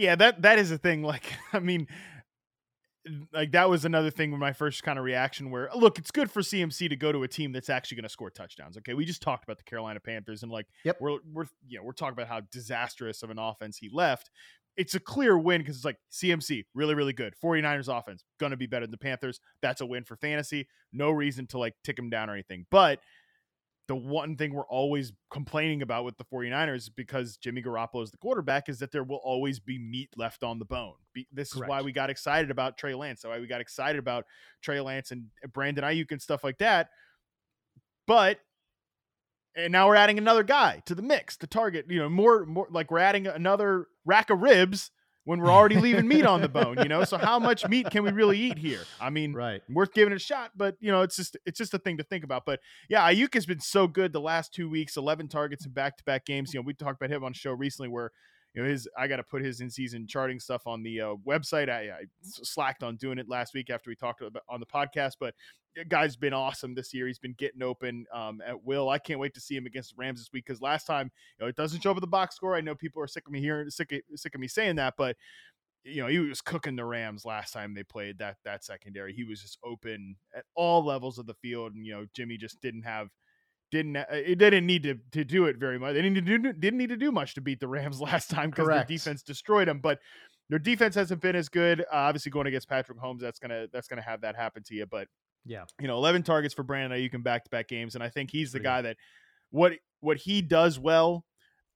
Yeah, 0.00 0.14
that 0.16 0.42
that 0.42 0.58
is 0.58 0.70
a 0.70 0.78
thing. 0.78 1.02
Like, 1.02 1.24
I 1.52 1.58
mean, 1.60 1.86
like 3.32 3.52
that 3.52 3.68
was 3.68 3.84
another 3.84 4.10
thing 4.10 4.30
with 4.30 4.40
my 4.40 4.52
first 4.52 4.82
kind 4.82 4.98
of 4.98 5.04
reaction. 5.04 5.50
Where 5.50 5.68
look, 5.74 5.98
it's 5.98 6.10
good 6.10 6.30
for 6.30 6.40
CMC 6.40 6.88
to 6.88 6.96
go 6.96 7.12
to 7.12 7.22
a 7.22 7.28
team 7.28 7.52
that's 7.52 7.68
actually 7.70 7.96
going 7.96 8.04
to 8.04 8.08
score 8.10 8.30
touchdowns. 8.30 8.76
Okay, 8.78 8.94
we 8.94 9.04
just 9.04 9.22
talked 9.22 9.44
about 9.44 9.58
the 9.58 9.64
Carolina 9.64 10.00
Panthers, 10.00 10.42
and 10.42 10.50
like, 10.50 10.66
Yep. 10.84 10.98
we're 11.00 11.18
we're 11.32 11.46
you 11.66 11.78
know 11.78 11.84
we're 11.84 11.92
talking 11.92 12.12
about 12.14 12.28
how 12.28 12.40
disastrous 12.52 13.22
of 13.22 13.30
an 13.30 13.38
offense 13.38 13.76
he 13.78 13.90
left. 13.92 14.30
It's 14.76 14.94
a 14.94 15.00
clear 15.00 15.36
win 15.36 15.60
because 15.60 15.76
it's 15.76 15.84
like 15.84 15.98
CMC, 16.12 16.64
really, 16.74 16.94
really 16.94 17.12
good. 17.12 17.34
49ers 17.42 17.88
offense, 17.94 18.24
gonna 18.38 18.56
be 18.56 18.66
better 18.66 18.86
than 18.86 18.92
the 18.92 18.98
Panthers. 18.98 19.40
That's 19.60 19.80
a 19.80 19.86
win 19.86 20.04
for 20.04 20.16
fantasy. 20.16 20.68
No 20.92 21.10
reason 21.10 21.46
to 21.48 21.58
like 21.58 21.74
tick 21.84 21.98
him 21.98 22.08
down 22.08 22.30
or 22.30 22.34
anything. 22.34 22.66
But 22.70 23.00
the 23.90 23.96
one 23.96 24.36
thing 24.36 24.54
we're 24.54 24.62
always 24.68 25.12
complaining 25.32 25.82
about 25.82 26.04
with 26.04 26.16
the 26.16 26.24
49ers 26.24 26.88
because 26.94 27.36
Jimmy 27.36 27.60
Garoppolo 27.60 28.04
is 28.04 28.12
the 28.12 28.18
quarterback 28.18 28.68
is 28.68 28.78
that 28.78 28.92
there 28.92 29.02
will 29.02 29.20
always 29.24 29.58
be 29.58 29.80
meat 29.80 30.10
left 30.16 30.44
on 30.44 30.60
the 30.60 30.64
bone. 30.64 30.94
Be, 31.12 31.26
this 31.32 31.56
is 31.56 31.60
why 31.60 31.82
we 31.82 31.90
got 31.90 32.08
excited 32.08 32.52
about 32.52 32.78
Trey 32.78 32.94
Lance. 32.94 33.24
Why 33.24 33.40
we 33.40 33.48
got 33.48 33.60
excited 33.60 33.98
about 33.98 34.26
Trey 34.62 34.80
Lance 34.80 35.10
and 35.10 35.24
Brandon 35.52 35.82
Aiyuk 35.82 36.12
and 36.12 36.22
stuff 36.22 36.44
like 36.44 36.58
that. 36.58 36.90
But 38.06 38.38
and 39.56 39.72
now 39.72 39.88
we're 39.88 39.96
adding 39.96 40.18
another 40.18 40.44
guy 40.44 40.84
to 40.86 40.94
the 40.94 41.02
mix, 41.02 41.36
the 41.36 41.48
target. 41.48 41.86
You 41.88 41.98
know, 41.98 42.08
more 42.08 42.46
more 42.46 42.68
like 42.70 42.92
we're 42.92 43.00
adding 43.00 43.26
another 43.26 43.88
rack 44.04 44.30
of 44.30 44.40
ribs 44.40 44.92
when 45.24 45.40
we're 45.40 45.50
already 45.50 45.76
leaving 45.76 46.08
meat 46.08 46.24
on 46.24 46.40
the 46.40 46.48
bone. 46.48 46.78
You 46.78 46.88
know, 46.88 47.04
so 47.04 47.18
how 47.18 47.38
much 47.38 47.68
meat 47.68 47.90
can 47.90 48.02
we 48.04 48.10
really 48.10 48.38
eat 48.38 48.58
here? 48.58 48.80
I 49.00 49.10
mean, 49.10 49.32
Right. 49.32 49.62
worth 49.68 49.92
giving 49.92 50.12
it 50.12 50.16
a 50.16 50.18
shot, 50.18 50.52
but 50.56 50.76
you 50.80 50.90
know, 50.90 51.02
it's 51.02 51.16
just 51.16 51.36
it's 51.46 51.58
just 51.58 51.74
a 51.74 51.78
thing 51.78 51.98
to 51.98 52.04
think 52.04 52.24
about. 52.24 52.44
But 52.46 52.60
yeah, 52.88 53.10
Aiyuk 53.10 53.34
has 53.34 53.46
been 53.46 53.60
so 53.60 53.86
good 53.86 54.12
the 54.12 54.20
last 54.20 54.52
two 54.54 54.68
weeks, 54.68 54.96
eleven 54.96 55.28
targets 55.28 55.66
in 55.66 55.72
back 55.72 55.96
to 55.98 56.04
back 56.04 56.24
games. 56.24 56.54
You 56.54 56.60
know, 56.60 56.64
we 56.66 56.74
talked 56.74 57.00
about 57.00 57.14
him 57.14 57.24
on 57.24 57.32
a 57.32 57.34
show 57.34 57.52
recently 57.52 57.88
where 57.88 58.12
you 58.54 58.62
know 58.62 58.68
his 58.68 58.88
I 58.96 59.06
got 59.06 59.16
to 59.16 59.22
put 59.22 59.42
his 59.42 59.60
in 59.60 59.70
season 59.70 60.06
charting 60.06 60.40
stuff 60.40 60.66
on 60.66 60.82
the 60.82 61.00
uh, 61.00 61.14
website. 61.26 61.68
I, 61.68 61.90
I 61.90 62.04
slacked 62.22 62.82
on 62.82 62.96
doing 62.96 63.18
it 63.18 63.28
last 63.28 63.54
week 63.54 63.70
after 63.70 63.90
we 63.90 63.96
talked 63.96 64.22
about 64.22 64.42
on 64.48 64.60
the 64.60 64.66
podcast, 64.66 65.14
but 65.20 65.34
guy's 65.88 66.16
been 66.16 66.32
awesome 66.32 66.74
this 66.74 66.92
year. 66.92 67.06
He's 67.06 67.18
been 67.18 67.34
getting 67.38 67.62
open 67.62 68.06
um, 68.12 68.42
at 68.44 68.64
will. 68.64 68.88
I 68.88 68.98
can't 68.98 69.20
wait 69.20 69.34
to 69.34 69.40
see 69.40 69.56
him 69.56 69.66
against 69.66 69.90
the 69.90 70.00
Rams 70.00 70.20
this 70.20 70.30
week 70.32 70.46
because 70.46 70.60
last 70.60 70.86
time 70.86 71.10
you 71.38 71.44
know 71.44 71.48
it 71.48 71.56
doesn't 71.56 71.82
show 71.82 71.90
up 71.90 71.96
at 71.96 72.00
the 72.00 72.06
box 72.06 72.36
score. 72.36 72.56
I 72.56 72.60
know 72.60 72.74
people 72.74 73.02
are 73.02 73.06
sick 73.06 73.26
of 73.26 73.32
me 73.32 73.40
hearing 73.40 73.70
sick 73.70 73.92
of, 73.92 74.00
sick 74.16 74.34
of 74.34 74.40
me 74.40 74.48
saying 74.48 74.76
that, 74.76 74.94
but 74.96 75.16
you 75.84 76.02
know 76.02 76.08
he 76.08 76.18
was 76.18 76.40
cooking 76.40 76.76
the 76.76 76.84
Rams 76.84 77.24
last 77.24 77.52
time 77.52 77.74
they 77.74 77.84
played 77.84 78.18
that 78.18 78.36
that 78.44 78.64
secondary. 78.64 79.12
He 79.12 79.24
was 79.24 79.40
just 79.40 79.58
open 79.64 80.16
at 80.34 80.44
all 80.54 80.84
levels 80.84 81.18
of 81.18 81.26
the 81.26 81.34
field, 81.34 81.74
and 81.74 81.86
you 81.86 81.92
know 81.92 82.06
Jimmy 82.14 82.36
just 82.36 82.60
didn't 82.60 82.82
have 82.82 83.08
didn't 83.70 83.96
uh, 83.96 84.04
it 84.10 84.38
didn't 84.38 84.66
need 84.66 84.82
to, 84.82 84.98
to 85.12 85.24
do 85.24 85.46
it 85.46 85.56
very 85.56 85.78
much. 85.78 85.94
They 85.94 86.02
didn't 86.02 86.14
need 86.14 86.26
to 86.26 86.38
do, 86.38 86.52
didn't 86.52 86.78
need 86.78 86.88
to 86.88 86.96
do 86.96 87.12
much 87.12 87.34
to 87.34 87.40
beat 87.40 87.60
the 87.60 87.68
Rams 87.68 88.00
last 88.00 88.30
time 88.30 88.50
because 88.50 88.66
their 88.66 88.84
defense 88.84 89.22
destroyed 89.22 89.68
them. 89.68 89.80
But 89.80 90.00
their 90.48 90.58
defense 90.58 90.94
hasn't 90.94 91.20
been 91.20 91.36
as 91.36 91.48
good. 91.48 91.80
Uh, 91.80 91.84
obviously, 91.92 92.30
going 92.30 92.46
against 92.46 92.68
Patrick 92.68 92.98
Mahomes, 92.98 93.20
that's 93.20 93.38
gonna 93.38 93.66
that's 93.72 93.88
gonna 93.88 94.02
have 94.02 94.22
that 94.22 94.36
happen 94.36 94.62
to 94.64 94.74
you. 94.74 94.86
But 94.86 95.08
yeah, 95.46 95.64
you 95.80 95.88
know, 95.88 95.96
11 95.96 96.22
targets 96.24 96.54
for 96.54 96.62
Brandon 96.62 96.98
Aiyuk 96.98 97.14
in 97.14 97.22
back 97.22 97.44
to 97.44 97.50
back 97.50 97.68
games, 97.68 97.94
and 97.94 98.04
I 98.04 98.08
think 98.08 98.30
he's 98.30 98.52
the 98.52 98.60
guy 98.60 98.82
that 98.82 98.96
what 99.50 99.74
what 100.00 100.18
he 100.18 100.42
does 100.42 100.78
well 100.78 101.24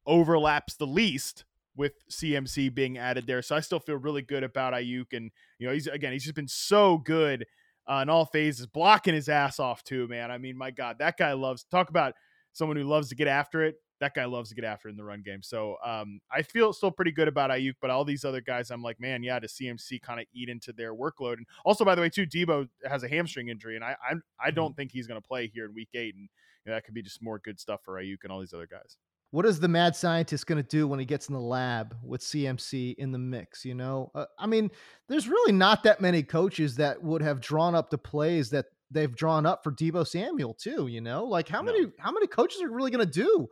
overlaps 0.06 0.74
the 0.74 0.86
least 0.86 1.44
with 1.76 1.92
CMC 2.10 2.72
being 2.74 2.98
added 2.98 3.26
there. 3.26 3.42
So 3.42 3.56
I 3.56 3.60
still 3.60 3.80
feel 3.80 3.96
really 3.96 4.22
good 4.22 4.42
about 4.42 4.74
Aiyuk, 4.74 5.12
and 5.12 5.30
you 5.58 5.66
know, 5.66 5.72
he's 5.72 5.86
again, 5.86 6.12
he's 6.12 6.24
just 6.24 6.34
been 6.34 6.48
so 6.48 6.98
good 6.98 7.46
uh, 7.90 8.00
in 8.02 8.08
all 8.08 8.24
phases, 8.24 8.66
blocking 8.66 9.14
his 9.14 9.28
ass 9.28 9.58
off 9.58 9.82
too, 9.84 10.08
man. 10.08 10.30
I 10.30 10.38
mean, 10.38 10.56
my 10.56 10.70
God, 10.70 10.96
that 10.98 11.16
guy 11.16 11.32
loves 11.32 11.64
talk 11.64 11.90
about 11.90 12.14
someone 12.52 12.76
who 12.76 12.84
loves 12.84 13.08
to 13.10 13.14
get 13.14 13.28
after 13.28 13.64
it. 13.64 13.76
That 14.00 14.14
guy 14.14 14.24
loves 14.24 14.48
to 14.48 14.54
get 14.54 14.64
after 14.64 14.88
it 14.88 14.92
in 14.92 14.96
the 14.96 15.04
run 15.04 15.22
game. 15.22 15.42
So 15.42 15.76
um, 15.84 16.20
I 16.30 16.42
feel 16.42 16.72
still 16.72 16.90
pretty 16.90 17.12
good 17.12 17.28
about 17.28 17.50
Aiyuk, 17.50 17.74
but 17.80 17.90
all 17.90 18.04
these 18.04 18.24
other 18.24 18.40
guys, 18.40 18.70
I'm 18.70 18.82
like, 18.82 19.00
man, 19.00 19.22
yeah, 19.22 19.38
to 19.38 19.46
CMC 19.46 20.02
kind 20.02 20.20
of 20.20 20.26
eat 20.34 20.48
into 20.48 20.72
their 20.72 20.94
workload. 20.94 21.34
And 21.34 21.46
also, 21.64 21.84
by 21.84 21.94
the 21.94 22.00
way, 22.00 22.08
too, 22.08 22.26
Deebo 22.26 22.68
has 22.84 23.02
a 23.02 23.08
hamstring 23.08 23.48
injury, 23.48 23.76
and 23.76 23.84
I 23.84 23.96
I, 24.02 24.14
I 24.44 24.50
don't 24.50 24.70
mm-hmm. 24.70 24.76
think 24.76 24.92
he's 24.92 25.06
going 25.06 25.20
to 25.20 25.26
play 25.26 25.46
here 25.46 25.64
in 25.64 25.74
Week 25.74 25.90
Eight, 25.94 26.14
and 26.14 26.28
you 26.64 26.70
know, 26.70 26.76
that 26.76 26.84
could 26.84 26.94
be 26.94 27.02
just 27.02 27.22
more 27.22 27.38
good 27.38 27.60
stuff 27.60 27.80
for 27.84 27.94
Aiyuk 27.94 28.24
and 28.24 28.32
all 28.32 28.40
these 28.40 28.54
other 28.54 28.66
guys 28.66 28.96
what 29.34 29.46
is 29.46 29.58
the 29.58 29.66
mad 29.66 29.96
scientist 29.96 30.46
going 30.46 30.62
to 30.62 30.68
do 30.68 30.86
when 30.86 31.00
he 31.00 31.04
gets 31.04 31.26
in 31.28 31.34
the 31.34 31.40
lab 31.40 31.96
with 32.04 32.20
CMC 32.20 32.94
in 32.94 33.10
the 33.10 33.18
mix? 33.18 33.64
You 33.64 33.74
know, 33.74 34.12
uh, 34.14 34.26
I 34.38 34.46
mean, 34.46 34.70
there's 35.08 35.28
really 35.28 35.50
not 35.50 35.82
that 35.82 36.00
many 36.00 36.22
coaches 36.22 36.76
that 36.76 37.02
would 37.02 37.20
have 37.20 37.40
drawn 37.40 37.74
up 37.74 37.90
the 37.90 37.98
plays 37.98 38.50
that 38.50 38.66
they've 38.92 39.12
drawn 39.12 39.44
up 39.44 39.64
for 39.64 39.72
Deebo 39.72 40.06
Samuel 40.06 40.54
too. 40.54 40.86
You 40.86 41.00
know, 41.00 41.24
like 41.24 41.48
how 41.48 41.62
no. 41.62 41.72
many 41.72 41.86
how 41.98 42.12
many 42.12 42.28
coaches 42.28 42.62
are 42.62 42.70
really 42.70 42.92
going 42.92 43.04
to 43.04 43.10
do 43.10 43.48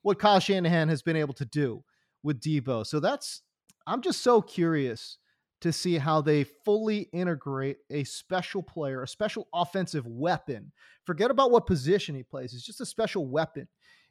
what 0.00 0.18
Kyle 0.18 0.40
Shanahan 0.40 0.88
has 0.88 1.02
been 1.02 1.16
able 1.16 1.34
to 1.34 1.44
do 1.44 1.84
with 2.22 2.40
Deebo? 2.40 2.86
So 2.86 2.98
that's 2.98 3.42
I'm 3.86 4.00
just 4.00 4.22
so 4.22 4.40
curious 4.40 5.18
to 5.60 5.70
see 5.70 5.98
how 5.98 6.22
they 6.22 6.44
fully 6.44 7.10
integrate 7.12 7.76
a 7.90 8.04
special 8.04 8.62
player, 8.62 9.02
a 9.02 9.08
special 9.08 9.48
offensive 9.52 10.06
weapon. 10.06 10.72
Forget 11.04 11.30
about 11.30 11.50
what 11.50 11.66
position 11.66 12.14
he 12.14 12.22
plays; 12.22 12.54
it's 12.54 12.64
just 12.64 12.80
a 12.80 12.86
special 12.86 13.26
weapon 13.26 13.68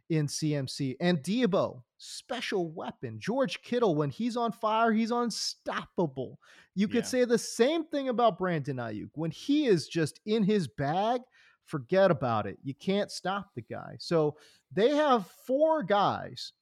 in 0.09 0.27
CMC. 0.27 0.95
And 0.99 1.19
Deebo, 1.19 1.81
special 1.97 2.71
weapon. 2.71 3.19
George 3.19 3.61
Kittle, 3.61 3.95
when 3.95 4.09
he's 4.09 4.37
on 4.37 4.51
fire, 4.51 4.91
he's 4.91 5.11
unstoppable. 5.11 6.39
You 6.75 6.87
could 6.87 7.03
yeah. 7.03 7.09
say 7.09 7.25
the 7.25 7.37
same 7.37 7.85
thing 7.85 8.09
about 8.09 8.37
Brandon 8.37 8.77
Aiyuk. 8.77 9.09
When 9.13 9.31
he 9.31 9.65
is 9.65 9.87
just 9.87 10.19
in 10.25 10.43
his 10.43 10.67
bag, 10.67 11.21
forget 11.65 12.11
about 12.11 12.45
it. 12.45 12.57
You 12.63 12.73
can't 12.73 13.11
stop 13.11 13.49
the 13.55 13.61
guy. 13.61 13.95
So 13.99 14.37
they 14.71 14.89
have 14.89 15.27
four 15.45 15.83
guys 15.83 16.53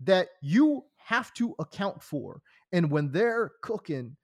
that 0.00 0.28
you 0.40 0.84
have 0.96 1.32
to 1.34 1.54
account 1.58 2.02
for. 2.02 2.40
And 2.72 2.90
when 2.90 3.10
they're 3.10 3.52
cooking, 3.62 4.16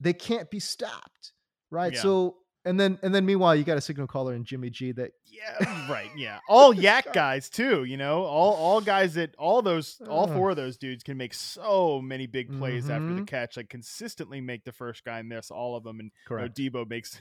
they 0.00 0.12
can't 0.12 0.50
be 0.50 0.60
stopped. 0.60 1.32
Right. 1.70 1.94
Yeah. 1.94 2.02
So 2.02 2.36
and 2.64 2.78
then 2.80 2.98
and 3.02 3.14
then 3.14 3.26
meanwhile, 3.26 3.54
you 3.54 3.64
got 3.64 3.76
a 3.76 3.80
signal 3.80 4.06
caller 4.06 4.34
in 4.34 4.44
Jimmy 4.44 4.70
G 4.70 4.92
that 4.92 5.12
yeah, 5.26 5.86
right, 5.90 6.10
yeah. 6.16 6.38
All 6.48 6.74
YAC 6.74 7.12
guys 7.12 7.50
too, 7.50 7.84
you 7.84 7.96
know. 7.96 8.24
All 8.24 8.54
all 8.54 8.80
guys 8.80 9.14
that 9.14 9.34
all 9.36 9.62
those 9.62 10.00
all 10.08 10.26
four 10.26 10.50
of 10.50 10.56
those 10.56 10.76
dudes 10.76 11.02
can 11.02 11.16
make 11.16 11.34
so 11.34 12.00
many 12.00 12.26
big 12.26 12.56
plays 12.58 12.84
mm-hmm. 12.84 12.92
after 12.92 13.06
the 13.06 13.12
mm-hmm. 13.14 13.24
catch, 13.24 13.56
like 13.56 13.68
consistently 13.68 14.40
make 14.40 14.64
the 14.64 14.72
first 14.72 15.04
guy 15.04 15.22
miss 15.22 15.50
all 15.50 15.76
of 15.76 15.84
them 15.84 16.00
and 16.00 16.10
Correct. 16.26 16.58
You 16.58 16.70
know, 16.70 16.84
Deebo 16.84 16.88
makes 16.88 17.20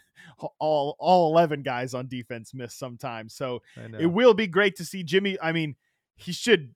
all 0.60 0.96
all 1.00 1.32
11 1.32 1.64
guys 1.64 1.94
on 1.94 2.08
defense 2.08 2.54
miss 2.54 2.74
sometimes. 2.74 3.34
So 3.34 3.62
it 4.00 4.08
will 4.08 4.34
be 4.34 4.48
great 4.48 4.78
to 4.78 4.86
see 4.86 5.04
Jimmy, 5.04 5.38
I 5.42 5.52
mean, 5.52 5.76
he 6.16 6.32
should 6.32 6.74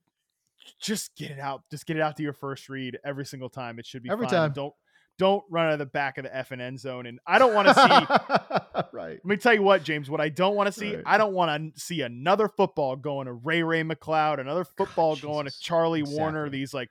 just 0.80 1.14
get 1.16 1.30
it 1.30 1.40
out. 1.40 1.62
Just 1.70 1.86
get 1.86 1.96
it 1.96 2.02
out 2.02 2.16
to 2.16 2.22
your 2.22 2.32
first 2.32 2.68
read 2.68 2.98
every 3.04 3.24
single 3.24 3.48
time. 3.48 3.78
It 3.78 3.86
should 3.86 4.02
be 4.02 4.10
every 4.10 4.26
fine. 4.26 4.34
time. 4.34 4.52
Don't 4.52 4.74
don't 5.18 5.44
run 5.50 5.66
out 5.66 5.72
of 5.74 5.78
the 5.80 5.86
back 5.86 6.16
of 6.16 6.24
the 6.24 6.34
F 6.34 6.52
and 6.52 6.62
end 6.62 6.80
zone. 6.80 7.06
And 7.06 7.18
I 7.26 7.38
don't 7.38 7.52
want 7.52 7.68
to 7.68 7.74
see. 7.74 8.84
right. 8.92 9.18
Let 9.22 9.24
me 9.24 9.36
tell 9.36 9.52
you 9.52 9.62
what, 9.62 9.82
James. 9.82 10.08
What 10.08 10.20
I 10.20 10.28
don't 10.28 10.54
want 10.54 10.68
to 10.68 10.72
see. 10.72 10.94
Right. 10.94 11.04
I 11.04 11.18
don't 11.18 11.34
want 11.34 11.74
to 11.74 11.80
see 11.80 12.02
another 12.02 12.48
football 12.48 12.96
going 12.96 13.26
to 13.26 13.32
Ray 13.32 13.62
Ray 13.62 13.82
McCloud, 13.82 14.40
another 14.40 14.64
football 14.76 15.12
oh, 15.12 15.16
going 15.16 15.46
to 15.46 15.60
Charlie 15.60 16.00
exactly. 16.00 16.24
Woerner. 16.24 16.50
These 16.50 16.72
like, 16.72 16.88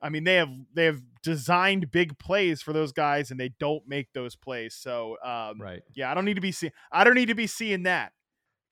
I 0.00 0.08
mean, 0.08 0.24
they 0.24 0.36
have 0.36 0.50
they 0.72 0.84
have 0.84 1.02
designed 1.22 1.90
big 1.90 2.18
plays 2.18 2.62
for 2.62 2.72
those 2.72 2.92
guys, 2.92 3.30
and 3.30 3.38
they 3.38 3.50
don't 3.58 3.86
make 3.86 4.12
those 4.12 4.36
plays. 4.36 4.74
So, 4.74 5.16
um, 5.24 5.60
right. 5.60 5.82
Yeah, 5.94 6.10
I 6.10 6.14
don't 6.14 6.24
need 6.24 6.34
to 6.34 6.40
be 6.40 6.52
seeing. 6.52 6.72
I 6.92 7.04
don't 7.04 7.14
need 7.14 7.28
to 7.28 7.34
be 7.34 7.46
seeing 7.46 7.82
that. 7.82 8.12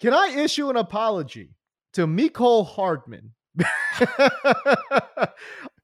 Can 0.01 0.15
I 0.15 0.35
issue 0.37 0.71
an 0.71 0.77
apology 0.77 1.55
to 1.95 2.07
Mecole 2.07 2.67
Hardman? 2.67 3.35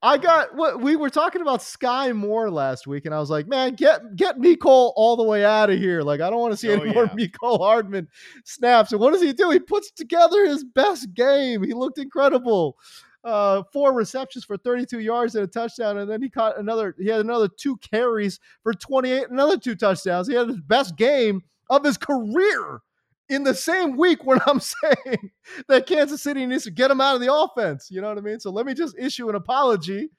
I 0.00 0.16
got 0.16 0.54
what 0.54 0.80
we 0.80 0.94
were 0.94 1.10
talking 1.10 1.42
about 1.42 1.58
Skyy 1.58 2.14
Moore 2.14 2.50
last 2.50 2.86
week, 2.86 3.04
and 3.04 3.14
I 3.14 3.18
was 3.18 3.30
like, 3.30 3.48
man, 3.48 3.74
get 3.74 4.14
get 4.14 4.38
Mecole 4.38 4.92
all 4.94 5.16
the 5.16 5.24
way 5.24 5.44
out 5.44 5.70
of 5.70 5.78
here. 5.78 6.02
Like, 6.02 6.20
I 6.20 6.30
don't 6.30 6.38
want 6.38 6.52
to 6.52 6.56
see 6.56 6.70
oh, 6.70 6.74
any 6.74 6.92
more 6.94 7.06
Mecole 7.08 7.58
Hardman 7.58 8.06
snaps. 8.44 8.92
And 8.92 9.00
what 9.00 9.12
does 9.12 9.22
he 9.22 9.32
do? 9.32 9.50
He 9.50 9.58
puts 9.58 9.90
together 9.90 10.46
his 10.46 10.62
best 10.62 11.12
game. 11.14 11.64
He 11.64 11.74
looked 11.74 11.98
incredible. 11.98 12.76
Uh, 13.24 13.64
four 13.72 13.92
receptions 13.92 14.44
for 14.44 14.56
32 14.56 15.00
yards 15.00 15.34
and 15.34 15.44
a 15.44 15.48
touchdown, 15.48 15.98
and 15.98 16.08
then 16.08 16.22
he 16.22 16.30
caught 16.30 16.58
another. 16.58 16.94
He 16.96 17.08
had 17.08 17.20
another 17.20 17.48
two 17.48 17.76
carries 17.78 18.38
for 18.62 18.72
28, 18.72 19.30
another 19.30 19.58
two 19.58 19.74
touchdowns. 19.74 20.28
He 20.28 20.34
had 20.34 20.48
his 20.48 20.60
best 20.60 20.96
game 20.96 21.42
of 21.70 21.84
his 21.84 21.98
career 21.98 22.80
in 23.28 23.42
the 23.42 23.54
same 23.54 23.96
week 23.96 24.24
when 24.24 24.40
I'm 24.46 24.60
saying 24.60 25.30
that 25.68 25.86
Kansas 25.86 26.22
City 26.22 26.46
needs 26.46 26.64
to 26.64 26.70
get 26.70 26.90
him 26.90 27.00
out 27.00 27.14
of 27.14 27.20
the 27.20 27.32
offense. 27.32 27.88
You 27.90 28.00
know 28.00 28.08
what 28.08 28.18
I 28.18 28.22
mean? 28.22 28.40
So 28.40 28.50
let 28.50 28.66
me 28.66 28.74
just 28.74 28.98
issue 28.98 29.28
an 29.28 29.34
apology 29.34 30.10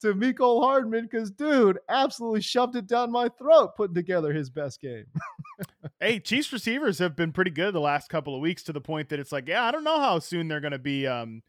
to 0.00 0.14
Mecole 0.14 0.62
Hardman 0.62 1.08
because, 1.10 1.30
dude, 1.30 1.78
absolutely 1.88 2.40
shoved 2.40 2.76
it 2.76 2.86
down 2.86 3.10
my 3.10 3.28
throat 3.38 3.70
putting 3.76 3.94
together 3.94 4.32
his 4.32 4.50
best 4.50 4.80
game. 4.80 5.06
hey, 6.00 6.20
Chiefs 6.20 6.52
receivers 6.52 6.98
have 6.98 7.16
been 7.16 7.32
pretty 7.32 7.50
good 7.50 7.74
the 7.74 7.80
last 7.80 8.08
couple 8.08 8.34
of 8.34 8.40
weeks 8.40 8.62
to 8.64 8.72
the 8.72 8.80
point 8.80 9.08
that 9.08 9.18
it's 9.18 9.32
like, 9.32 9.48
yeah, 9.48 9.64
I 9.64 9.70
don't 9.70 9.84
know 9.84 9.98
how 9.98 10.18
soon 10.18 10.46
they're 10.46 10.60
going 10.60 10.72
to 10.72 10.78
be, 10.78 11.06
um, 11.06 11.42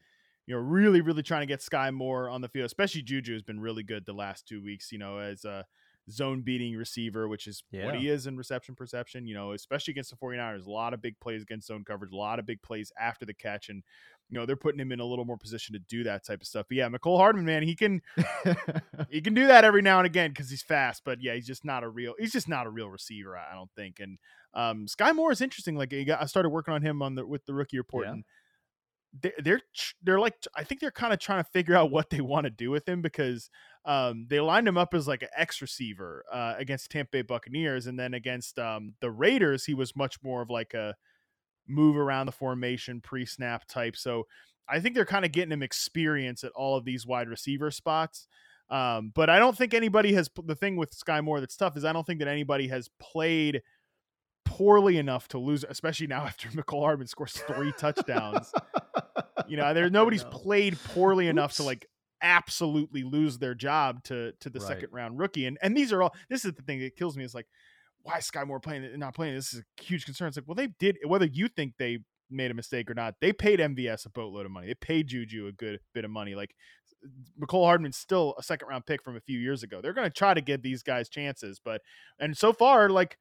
you 0.47 0.55
know, 0.55 0.61
really, 0.61 1.01
really 1.01 1.21
trying 1.21 1.41
to 1.41 1.45
get 1.45 1.59
Skyy 1.59 1.93
Moore 1.93 2.29
on 2.29 2.41
the 2.41 2.47
field. 2.47 2.65
Especially 2.65 3.03
Juju 3.03 3.33
has 3.33 3.43
been 3.43 3.59
really 3.59 3.83
good 3.83 4.05
the 4.05 4.13
last 4.13 4.47
two 4.47 4.63
weeks, 4.63 4.91
you 4.91 4.97
know, 4.97 5.19
as 5.19 5.45
uh, 5.45 5.63
zone 6.09 6.41
beating 6.41 6.75
receiver, 6.75 7.27
which 7.27 7.47
is 7.47 7.63
yeah. 7.71 7.85
what 7.85 7.95
he 7.95 8.09
is 8.09 8.27
in 8.27 8.37
reception 8.37 8.75
perception, 8.75 9.27
you 9.27 9.33
know, 9.33 9.51
especially 9.53 9.91
against 9.91 10.09
the 10.09 10.15
49ers. 10.15 10.65
A 10.65 10.71
lot 10.71 10.93
of 10.93 11.01
big 11.01 11.19
plays 11.19 11.41
against 11.41 11.67
zone 11.67 11.83
coverage, 11.83 12.11
a 12.11 12.15
lot 12.15 12.39
of 12.39 12.45
big 12.45 12.61
plays 12.61 12.91
after 12.99 13.25
the 13.25 13.33
catch. 13.33 13.69
And, 13.69 13.83
you 14.29 14.37
know, 14.37 14.45
they're 14.45 14.55
putting 14.55 14.79
him 14.79 14.91
in 14.91 14.99
a 14.99 15.05
little 15.05 15.25
more 15.25 15.37
position 15.37 15.73
to 15.73 15.79
do 15.79 16.03
that 16.03 16.25
type 16.25 16.41
of 16.41 16.47
stuff. 16.47 16.65
But 16.69 16.77
yeah, 16.77 16.89
Mecole 16.89 17.17
Hardman, 17.17 17.45
man, 17.45 17.63
he 17.63 17.75
can 17.75 18.01
he 19.09 19.21
can 19.21 19.33
do 19.33 19.47
that 19.47 19.65
every 19.65 19.81
now 19.81 19.97
and 19.99 20.05
again 20.05 20.31
because 20.31 20.49
he's 20.49 20.63
fast. 20.63 21.03
But 21.03 21.21
yeah, 21.21 21.35
he's 21.35 21.47
just 21.47 21.65
not 21.65 21.83
a 21.83 21.89
real 21.89 22.13
he's 22.19 22.31
just 22.31 22.47
not 22.47 22.67
a 22.67 22.69
real 22.69 22.89
receiver, 22.89 23.37
I 23.37 23.53
don't 23.53 23.71
think. 23.75 23.99
And 23.99 24.17
um 24.53 24.85
Skyy 24.87 25.15
Moore 25.15 25.31
is 25.31 25.41
interesting. 25.41 25.75
Like 25.75 25.93
got, 26.05 26.21
I 26.21 26.25
started 26.25 26.49
working 26.49 26.73
on 26.73 26.81
him 26.81 27.01
on 27.01 27.15
the 27.15 27.25
with 27.25 27.45
the 27.45 27.53
rookie 27.53 27.77
report 27.77 28.05
yeah. 28.05 28.13
and 28.13 28.23
they're 29.21 29.33
they're 29.43 29.61
they're 30.03 30.19
like 30.19 30.35
I 30.55 30.63
think 30.63 30.81
they're 30.81 30.91
kind 30.91 31.13
of 31.13 31.19
trying 31.19 31.43
to 31.43 31.49
figure 31.51 31.75
out 31.75 31.91
what 31.91 32.09
they 32.09 32.21
want 32.21 32.45
to 32.45 32.49
do 32.49 32.69
with 32.69 32.87
him 32.87 33.01
because 33.01 33.49
um, 33.85 34.25
they 34.29 34.39
lined 34.39 34.67
him 34.67 34.77
up 34.77 34.93
as 34.93 35.07
like 35.07 35.23
an 35.23 35.29
X 35.35 35.61
receiver 35.61 36.23
uh, 36.31 36.55
against 36.57 36.91
Tampa 36.91 37.09
Bay 37.11 37.21
Buccaneers, 37.21 37.87
and 37.87 37.99
then 37.99 38.13
against 38.13 38.59
um, 38.59 38.93
the 39.01 39.11
Raiders, 39.11 39.65
he 39.65 39.73
was 39.73 39.95
much 39.95 40.17
more 40.23 40.41
of 40.41 40.49
like 40.49 40.73
a 40.73 40.95
move 41.67 41.95
around 41.95 42.25
the 42.25 42.31
formation 42.31 42.99
pre 43.01 43.25
snap 43.25 43.65
type. 43.67 43.95
So 43.95 44.25
I 44.67 44.79
think 44.79 44.95
they're 44.95 45.05
kind 45.05 45.25
of 45.25 45.31
getting 45.31 45.51
him 45.51 45.63
experience 45.63 46.43
at 46.43 46.51
all 46.53 46.77
of 46.77 46.85
these 46.85 47.05
wide 47.05 47.29
receiver 47.29 47.71
spots. 47.71 48.27
Um, 48.69 49.11
but 49.15 49.29
I 49.29 49.39
don't 49.39 49.57
think 49.57 49.73
anybody 49.73 50.13
has 50.13 50.29
the 50.43 50.55
thing 50.55 50.75
with 50.75 50.91
Skyy 50.97 51.23
Moore 51.23 51.39
that's 51.39 51.55
tough 51.55 51.75
is 51.75 51.85
I 51.85 51.93
don't 51.93 52.05
think 52.05 52.19
that 52.19 52.27
anybody 52.27 52.67
has 52.67 52.89
played 52.99 53.63
poorly 54.45 54.97
enough 54.97 55.27
to 55.29 55.39
lose, 55.39 55.65
especially 55.67 56.07
now 56.07 56.23
after 56.25 56.49
Mecole 56.49 56.81
Hardman 56.81 57.07
scores 57.07 57.33
three 57.33 57.71
touchdowns. 57.77 58.51
You 59.47 59.57
know, 59.57 59.73
there 59.73 59.89
nobody's 59.89 60.23
played 60.25 60.77
poorly 60.83 61.25
Oops. 61.25 61.31
enough 61.31 61.55
to 61.55 61.63
like 61.63 61.88
absolutely 62.21 63.03
lose 63.03 63.37
their 63.37 63.55
job 63.55 64.03
to 64.03 64.33
to 64.39 64.49
the 64.49 64.59
right. 64.59 64.67
second 64.67 64.89
round 64.91 65.19
rookie. 65.19 65.45
And 65.45 65.57
and 65.61 65.75
these 65.75 65.91
are 65.93 66.03
all 66.03 66.15
this 66.29 66.45
is 66.45 66.53
the 66.53 66.61
thing 66.61 66.79
that 66.79 66.95
kills 66.95 67.17
me 67.17 67.23
is 67.23 67.33
like 67.33 67.47
why 68.03 68.17
is 68.17 68.29
Skyy 68.29 68.47
Moore 68.47 68.59
playing 68.59 68.97
not 68.97 69.13
playing? 69.13 69.35
This 69.35 69.53
is 69.53 69.59
a 69.59 69.83
huge 69.83 70.05
concern. 70.05 70.29
It's 70.29 70.37
like, 70.37 70.47
well, 70.47 70.55
they 70.55 70.67
did 70.79 70.97
whether 71.05 71.25
you 71.25 71.47
think 71.47 71.73
they 71.77 71.99
made 72.31 72.51
a 72.51 72.53
mistake 72.53 72.89
or 72.89 72.93
not, 72.93 73.15
they 73.21 73.33
paid 73.33 73.59
MVS 73.59 74.05
a 74.05 74.09
boatload 74.09 74.45
of 74.45 74.51
money. 74.51 74.67
They 74.67 74.75
paid 74.75 75.07
Juju 75.07 75.47
a 75.47 75.51
good 75.51 75.79
bit 75.93 76.05
of 76.05 76.11
money. 76.11 76.35
Like 76.35 76.55
Mecole 77.39 77.65
Hardman's 77.65 77.97
still 77.97 78.35
a 78.37 78.43
second 78.43 78.67
round 78.67 78.85
pick 78.85 79.03
from 79.03 79.15
a 79.15 79.21
few 79.21 79.39
years 79.39 79.63
ago. 79.63 79.81
They're 79.81 79.93
going 79.93 80.09
to 80.09 80.13
try 80.13 80.33
to 80.33 80.41
give 80.41 80.61
these 80.61 80.83
guys 80.83 81.09
chances, 81.09 81.59
but 81.63 81.81
and 82.19 82.37
so 82.37 82.53
far, 82.53 82.89
like 82.89 83.17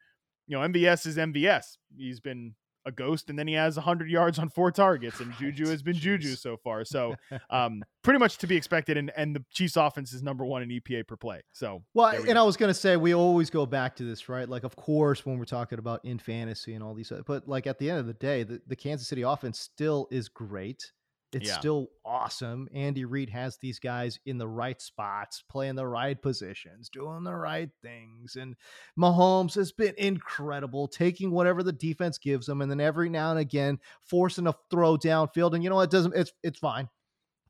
you 0.47 0.59
know, 0.59 0.67
MVS 0.67 1.07
is 1.07 1.17
MVS. 1.17 1.77
He's 1.97 2.21
been 2.21 2.55
a 2.89 2.93
ghost, 2.93 3.31
and 3.31 3.39
then 3.39 3.47
he 3.47 3.55
has 3.55 3.77
100 3.77 4.11
yards 4.11 4.39
on 4.39 4.49
four 4.49 4.73
targets, 4.73 5.21
and 5.21 5.33
Juju 5.39 5.69
has 5.69 5.83
been 5.83 5.95
Juju 5.95 6.35
so 6.35 6.57
far. 6.57 6.85
So, 6.85 7.15
um, 7.51 7.85
pretty 8.03 8.19
much 8.19 8.39
to 8.39 8.47
be 8.47 8.57
expected. 8.57 8.97
And 8.97 9.13
and 9.17 9.37
the 9.37 9.45
Chiefs' 9.53 9.77
offense 9.77 10.13
is 10.13 10.23
number 10.23 10.45
one 10.45 10.63
in 10.63 10.69
EPA 10.71 11.07
per 11.07 11.17
play. 11.17 11.43
So, 11.53 11.83
Well, 11.95 12.11
we 12.13 12.19
and 12.19 12.27
go. 12.27 12.41
I 12.41 12.43
was 12.43 12.57
going 12.57 12.71
to 12.71 12.79
say 12.79 12.97
we 12.97 13.15
always 13.15 13.51
go 13.51 13.67
back 13.67 13.97
to 13.97 14.05
this, 14.05 14.29
right? 14.29 14.49
Like, 14.49 14.65
of 14.65 14.75
course, 14.75 15.25
when 15.25 15.39
we're 15.39 15.45
talking 15.45 15.79
about 15.79 16.05
in 16.05 16.19
fantasy 16.19 16.75
and 16.75 16.83
all 16.83 16.95
these, 16.95 17.13
but 17.27 17.47
like 17.49 17.67
at 17.67 17.79
the 17.79 17.91
end 17.91 18.01
of 18.01 18.07
the 18.07 18.15
day, 18.15 18.43
the, 18.43 18.61
the 18.67 18.77
Kansas 18.77 19.07
City 19.07 19.23
offense 19.23 19.59
still 19.59 20.09
is 20.11 20.29
great. 20.29 20.93
It's 21.33 21.49
Yeah. 21.49 21.59
still 21.59 21.89
awesome. 22.07 22.69
Andy 22.73 23.05
Reid 23.05 23.29
has 23.31 23.59
these 23.59 23.79
guys 23.79 24.19
in 24.25 24.39
the 24.39 24.49
right 24.49 24.81
spots, 24.81 25.45
playing 25.49 25.75
the 25.75 25.87
right 25.87 26.21
positions, 26.21 26.89
doing 26.89 27.23
the 27.23 27.35
right 27.35 27.69
things. 27.83 28.37
And 28.37 28.57
Mahomes 28.99 29.55
has 29.57 29.71
been 29.71 29.95
incredible, 29.99 30.89
taking 30.89 31.31
whatever 31.31 31.63
the 31.63 31.73
defense 31.73 32.17
gives 32.17 32.49
him, 32.49 32.63
and 32.63 32.71
then 32.71 32.81
every 32.81 33.11
now 33.11 33.31
and 33.31 33.39
again 33.39 33.79
forcing 34.01 34.47
a 34.47 34.55
throw 34.71 34.97
downfield. 34.97 35.53
And 35.55 35.63
you 35.63 35.69
know 35.69 35.77
what? 35.77 35.85
It 35.85 35.91
doesn't 35.91 36.15
it's 36.17 36.33
it's 36.43 36.59
fine. 36.59 36.89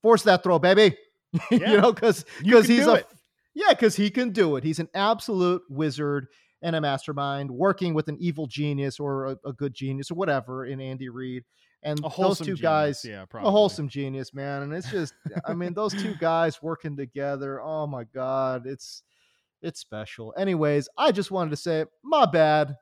Force 0.03 0.23
that 0.25 0.43
throw, 0.43 0.59
baby. 0.59 0.97
Yeah. 1.51 1.59
you 1.73 1.81
know, 1.81 1.93
because 1.93 2.25
because 2.43 2.67
he's 2.67 2.87
a 2.87 2.95
it. 2.95 3.07
yeah, 3.55 3.69
because 3.71 3.95
he 3.95 4.11
can 4.11 4.31
do 4.31 4.57
it. 4.57 4.65
He's 4.65 4.79
an 4.81 4.89
absolute 4.95 5.63
wizard 5.69 6.27
and 6.63 6.75
a 6.75 6.81
mastermind, 6.81 7.51
working 7.51 7.95
with 7.95 8.09
an 8.09 8.17
evil 8.19 8.47
genius 8.49 8.99
or 8.99 9.27
a, 9.27 9.37
a 9.45 9.53
good 9.53 9.75
genius 9.75 10.11
or 10.11 10.15
whatever 10.15 10.65
in 10.65 10.81
Andy 10.81 11.09
Reid. 11.11 11.45
And 11.83 12.01
a 12.01 12.11
those 12.17 12.39
two 12.39 12.45
genius, 12.45 12.61
guys, 12.61 13.05
yeah, 13.05 13.25
a 13.35 13.51
wholesome 13.51 13.89
genius, 13.89 14.35
man. 14.35 14.63
And 14.63 14.73
it's 14.73 14.91
just, 14.91 15.15
I 15.47 15.55
mean, 15.55 15.75
those 15.75 15.93
two 15.95 16.15
guys 16.17 16.61
working 16.61 16.97
together. 16.97 17.61
Oh 17.61 17.87
my 17.87 18.05
God, 18.05 18.67
it's 18.67 19.03
it's 19.63 19.79
special. 19.79 20.35
Anyways, 20.37 20.89
I 20.99 21.13
just 21.13 21.31
wanted 21.31 21.51
to 21.51 21.57
say, 21.57 21.85
my 22.03 22.27
bad, 22.27 22.77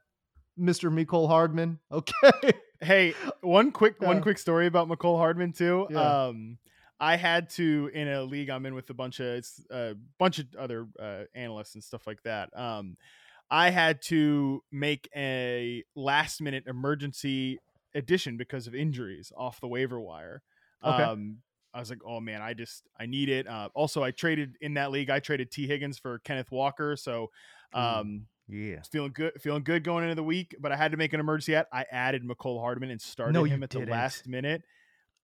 Mister 0.57 0.91
Mecole 0.91 1.29
Hardman. 1.29 1.79
Okay, 1.93 2.53
Hey, 2.81 3.15
one 3.41 3.73
quick 3.73 4.01
one 4.01 4.21
quick 4.21 4.39
story 4.39 4.67
about 4.67 4.89
Mecole 4.89 5.17
Hardman 5.17 5.53
too. 5.53 5.87
Yeah. 5.91 6.27
Um, 6.27 6.59
I 6.99 7.17
had 7.17 7.51
to 7.51 7.91
in 7.93 8.09
a 8.09 8.23
league 8.23 8.51
I'm 8.51 8.65
in 8.67 8.75
with 8.75 8.89
a 8.91 8.95
bunch 8.95 9.21
of 9.21 9.27
it's 9.27 9.61
a 9.71 9.95
bunch 10.19 10.39
of 10.39 10.47
other 10.59 10.87
uh, 11.01 11.25
analysts 11.35 11.75
and 11.75 11.85
stuff 11.85 12.07
like 12.07 12.23
that. 12.25 12.57
Um, 12.59 12.97
I 13.51 13.71
had 13.71 14.03
to 14.03 14.63
make 14.73 15.09
a 15.15 15.85
last 15.95 16.41
minute 16.41 16.65
emergency 16.67 17.61
addition 17.97 18.37
because 18.37 18.67
of 18.67 18.75
injuries 18.75 19.33
off 19.37 19.61
the 19.61 19.69
waiver 19.69 19.99
wire. 20.01 20.43
Okay. 20.85 21.03
Um, 21.03 21.39
I 21.75 21.81
was 21.81 21.91
like, 21.91 21.99
oh 22.07 22.21
man, 22.21 22.41
I 22.43 22.55
just 22.55 22.85
I 22.99 23.07
need 23.07 23.29
it. 23.29 23.47
Uh, 23.47 23.69
also, 23.75 24.03
I 24.03 24.11
traded 24.11 24.57
in 24.61 24.75
that 24.75 24.91
league. 24.93 25.11
I 25.11 25.19
traded 25.21 25.51
Tee 25.51 25.67
Higgins 25.67 25.99
for 25.99 26.21
Kenneth 26.21 26.51
Walker, 26.51 26.97
so 26.97 27.31
um, 27.75 28.27
yeah. 28.49 28.77
feeling 28.91 29.13
good 29.13 29.33
feeling 29.41 29.63
good 29.65 29.83
going 29.85 30.05
into 30.05 30.15
the 30.15 30.23
week 30.23 30.55
but 30.61 30.71
i 30.71 30.77
had 30.77 30.93
to 30.93 30.97
make 30.97 31.13
an 31.13 31.19
emergency 31.19 31.57
ad. 31.57 31.67
i 31.73 31.85
added 31.91 32.23
mecole 32.23 32.61
hardman 32.61 32.91
and 32.93 33.01
started 33.01 33.33
No, 33.33 33.43
him 33.43 33.63
at 33.65 33.71
the 33.71 33.81
didn't. 33.81 33.91
last 33.91 34.29
minute 34.29 34.63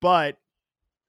but 0.01 0.37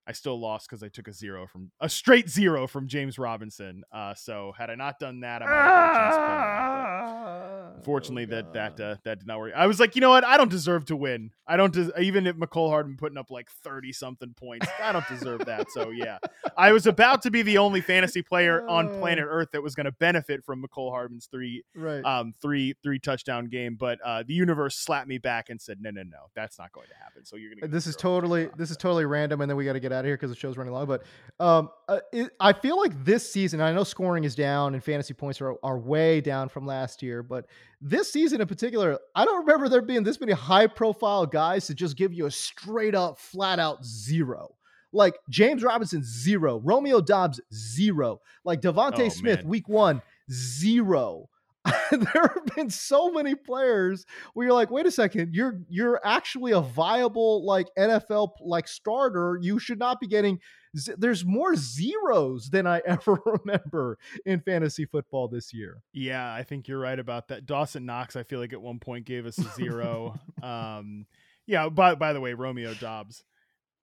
i 0.05 0.11
still 0.11 0.39
lost 0.39 0.69
because 0.69 0.83
i 0.83 0.89
took 0.89 1.07
a 1.07 1.11
zero 1.11 1.47
from 1.47 1.71
a 1.81 1.89
straight 1.89 2.29
zero 2.29 2.67
from 2.67 2.87
james 2.87 3.17
robinson 3.17 3.81
uh 3.91 4.13
so 4.13 4.53
had 4.55 4.69
i 4.69 4.75
not 4.75 4.99
done 4.99 5.21
that 5.21 5.41
i 5.41 5.45
might 5.45 5.51
have 5.55 6.13
had 6.13 7.42
a 7.77 7.81
chance 7.81 8.05
playing 8.05 8.17
him, 8.17 8.23
but 8.23 8.23
Unfortunately, 8.23 8.25
that 8.25 8.53
that 8.53 8.79
uh, 8.79 8.95
that 9.03 9.19
did 9.19 9.27
not 9.27 9.39
work. 9.39 9.53
I 9.55 9.67
was 9.67 9.79
like, 9.79 9.95
you 9.95 10.01
know 10.01 10.09
what? 10.09 10.23
I 10.23 10.37
don't 10.37 10.51
deserve 10.51 10.85
to 10.85 10.95
win. 10.95 11.31
I 11.47 11.57
don't 11.57 11.73
des- 11.73 11.91
even 12.01 12.27
if 12.27 12.35
Mecole 12.35 12.69
Hardman 12.69 12.97
putting 12.97 13.17
up 13.17 13.31
like 13.31 13.49
thirty 13.49 13.91
something 13.91 14.33
points. 14.33 14.67
I 14.81 14.91
don't 14.91 15.07
deserve 15.07 15.45
that. 15.45 15.71
So 15.71 15.89
yeah, 15.89 16.19
I 16.57 16.71
was 16.71 16.87
about 16.87 17.21
to 17.23 17.31
be 17.31 17.41
the 17.41 17.57
only 17.57 17.81
fantasy 17.81 18.21
player 18.21 18.67
on 18.67 18.89
planet 18.99 19.25
Earth 19.29 19.51
that 19.51 19.61
was 19.61 19.75
going 19.75 19.85
to 19.85 19.91
benefit 19.91 20.43
from 20.45 20.63
Mecole 20.63 20.91
Hardman's 20.91 21.27
three 21.27 21.63
right. 21.75 22.03
um 22.05 22.33
three 22.41 22.75
three 22.83 22.99
touchdown 22.99 23.45
game 23.45 23.75
but 23.75 23.99
uh 24.01 24.23
the 24.23 24.33
universe 24.33 24.75
slapped 24.75 25.07
me 25.07 25.17
back 25.17 25.49
and 25.49 25.59
said 25.59 25.79
no 25.81 25.91
no 25.91 26.03
no 26.03 26.17
that's 26.35 26.59
not 26.59 26.71
going 26.71 26.87
to 26.87 26.95
happen 26.95 27.25
so 27.25 27.35
you're 27.35 27.53
gonna 27.53 27.67
this 27.67 27.87
is 27.87 27.95
totally 27.95 28.49
this 28.57 28.71
is 28.71 28.77
totally 28.77 29.05
random 29.05 29.41
and 29.41 29.49
then 29.49 29.57
we 29.57 29.65
got 29.65 29.73
to 29.73 29.79
get 29.79 29.91
out 29.91 29.99
of 29.99 30.05
here 30.05 30.15
because 30.15 30.29
the 30.29 30.35
show's 30.35 30.57
running 30.57 30.73
long 30.73 30.85
but 30.85 31.03
um 31.39 31.69
uh, 31.87 31.99
it, 32.11 32.31
i 32.39 32.53
feel 32.53 32.77
like 32.77 33.03
this 33.03 33.31
season 33.31 33.61
i 33.61 33.71
know 33.71 33.83
scoring 33.83 34.23
is 34.23 34.35
down 34.35 34.73
and 34.73 34.83
fantasy 34.83 35.13
points 35.13 35.41
are, 35.41 35.55
are 35.63 35.77
way 35.77 36.21
down 36.21 36.49
from 36.49 36.65
last 36.65 37.01
year 37.01 37.23
but 37.23 37.45
this 37.85 38.11
season 38.11 38.39
in 38.39 38.47
particular 38.47 38.97
i 39.13 39.25
don't 39.25 39.39
remember 39.45 39.67
there 39.67 39.81
being 39.81 40.03
this 40.03 40.19
many 40.19 40.31
high 40.31 40.67
profile 40.67 41.25
guys 41.25 41.67
to 41.67 41.75
just 41.75 41.97
give 41.97 42.13
you 42.13 42.25
a 42.25 42.31
straight 42.31 42.95
up 42.95 43.19
flat 43.19 43.59
out 43.59 43.83
zero 43.83 44.55
like 44.93 45.15
james 45.29 45.63
robinson 45.63 46.01
zero 46.03 46.61
romeo 46.63 47.01
doubs 47.01 47.41
zero 47.53 48.21
like 48.45 48.61
devonta 48.61 49.05
Oh, 49.05 49.09
smith 49.09 49.39
man. 49.41 49.47
week 49.49 49.67
one 49.67 50.01
zero 50.31 51.27
there 51.91 52.27
have 52.33 52.45
been 52.55 52.69
so 52.69 53.11
many 53.11 53.35
players 53.35 54.05
where 54.33 54.45
you're 54.47 54.53
like, 54.53 54.69
wait 54.69 54.85
a 54.85 54.91
second, 54.91 55.33
you're 55.33 55.61
you're 55.69 55.97
actually 56.03 56.51
a 56.51 56.59
viable 56.59 57.45
like 57.45 57.67
NFL 57.79 58.31
like 58.41 58.67
starter. 58.67 59.39
You 59.41 59.59
should 59.59 59.79
not 59.79 60.01
be 60.01 60.07
getting. 60.07 60.39
Z- 60.77 60.93
There's 60.97 61.23
more 61.25 61.55
zeros 61.55 62.49
than 62.49 62.65
I 62.67 62.81
ever 62.85 63.19
remember 63.25 63.97
in 64.25 64.39
fantasy 64.41 64.85
football 64.85 65.27
this 65.27 65.53
year. 65.53 65.81
yeah 65.93 66.33
i 66.33 66.43
think 66.43 66.67
you're 66.67 66.79
right 66.79 66.97
about 66.99 67.27
that 67.27 67.45
dawson 67.45 67.85
knox 67.85 68.15
i 68.15 68.23
feel 68.23 68.39
like 68.39 68.53
at 68.53 68.61
one 68.61 68.79
point 68.79 69.05
gave 69.05 69.25
us 69.25 69.37
a 69.37 69.43
zero 69.55 70.15
um 70.43 71.05
yeah 71.45 71.69
by, 71.69 71.93
by 71.95 72.13
the 72.13 72.19
way 72.21 72.33
romeo 72.33 72.73
doubs 72.73 73.23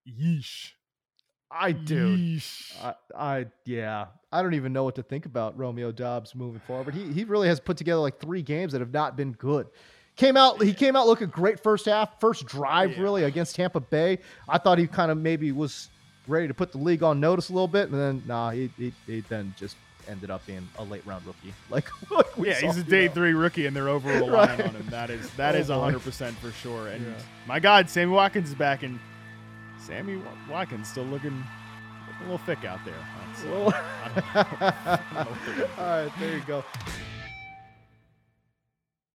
yeesh 0.07 0.71
I 1.53 1.73
do. 1.73 2.15
Yeesh. 2.17 2.71
I, 2.81 2.93
I 3.13 3.45
yeah, 3.65 4.05
I 4.31 4.41
don't 4.41 4.53
even 4.53 4.71
know 4.71 4.85
what 4.85 4.95
to 4.95 5.03
think 5.03 5.25
about 5.25 5.57
Romeo 5.57 5.91
Doubs 5.91 6.33
moving 6.33 6.61
forward. 6.61 6.93
He 6.95 7.11
he 7.11 7.25
really 7.25 7.49
has 7.49 7.59
put 7.59 7.75
together 7.75 7.99
like 7.99 8.21
three 8.21 8.41
games 8.41 8.71
that 8.71 8.79
have 8.79 8.93
not 8.93 9.17
been 9.17 9.33
good. 9.33 9.67
Came 10.15 10.37
out 10.37 10.63
he 10.63 10.73
came 10.73 10.95
out 10.95 11.07
looking 11.07 11.27
great 11.27 11.61
first 11.61 11.87
half, 11.87 12.21
first 12.21 12.45
drive 12.45 12.91
Yeah. 12.93 13.01
really 13.01 13.23
against 13.25 13.57
Tampa 13.57 13.81
Bay. 13.81 14.19
I 14.47 14.59
thought 14.59 14.77
he 14.77 14.87
kind 14.87 15.11
of 15.11 15.17
maybe 15.17 15.51
was 15.51 15.89
ready 16.27 16.47
to 16.47 16.53
put 16.53 16.71
the 16.71 16.77
league 16.77 17.03
on 17.03 17.19
notice 17.19 17.49
a 17.49 17.53
little 17.53 17.67
bit, 17.67 17.89
and 17.89 17.99
then 17.99 18.23
nah, 18.27 18.49
he 18.51 18.69
he, 18.77 18.93
he 19.07 19.21
then 19.21 19.53
just 19.57 19.75
ended 20.07 20.31
up 20.31 20.45
being 20.47 20.67
a 20.79 20.83
late 20.83 21.05
round 21.05 21.25
rookie. 21.25 21.53
Like, 21.69 21.87
like 22.11 22.25
yeah, 22.37 22.53
saw, 22.59 22.65
he's 22.67 22.77
a 22.77 22.83
day 22.83 23.07
know. 23.07 23.13
three 23.13 23.33
rookie, 23.33 23.65
and 23.65 23.75
they're 23.75 23.89
over 23.89 24.09
relying 24.09 24.29
Right. 24.59 24.67
on 24.67 24.75
him. 24.75 24.85
That 24.89 25.09
is 25.09 25.29
that 25.37 25.55
Oh, 25.55 25.59
is 25.59 25.67
hundred 25.69 26.01
percent 26.01 26.35
for 26.37 26.51
sure. 26.51 26.87
And 26.87 27.05
Yeah. 27.05 27.13
my 27.47 27.59
God, 27.59 27.89
Sammy 27.89 28.11
Watkins 28.11 28.49
is 28.49 28.55
back, 28.55 28.83
and 28.83 28.99
Sammy 29.79 30.21
Watkins 30.49 30.87
still 30.89 31.05
looking, 31.05 31.43
a 32.19 32.23
little 32.23 32.37
thick 32.39 32.65
out 32.65 32.79
there. 32.85 32.93
Uh, 32.93 33.71
I 33.71 34.07
don't 34.07 34.15
know. 34.15 34.33
I 34.35 34.99
don't 35.13 35.13
know 35.13 35.31
what 35.31 35.45
they're 35.45 35.55
gonna 35.55 35.67
do. 35.75 35.81
All 35.81 36.03
right, 36.03 36.11
there 36.19 36.35
you 36.37 36.43
go. 36.45 36.63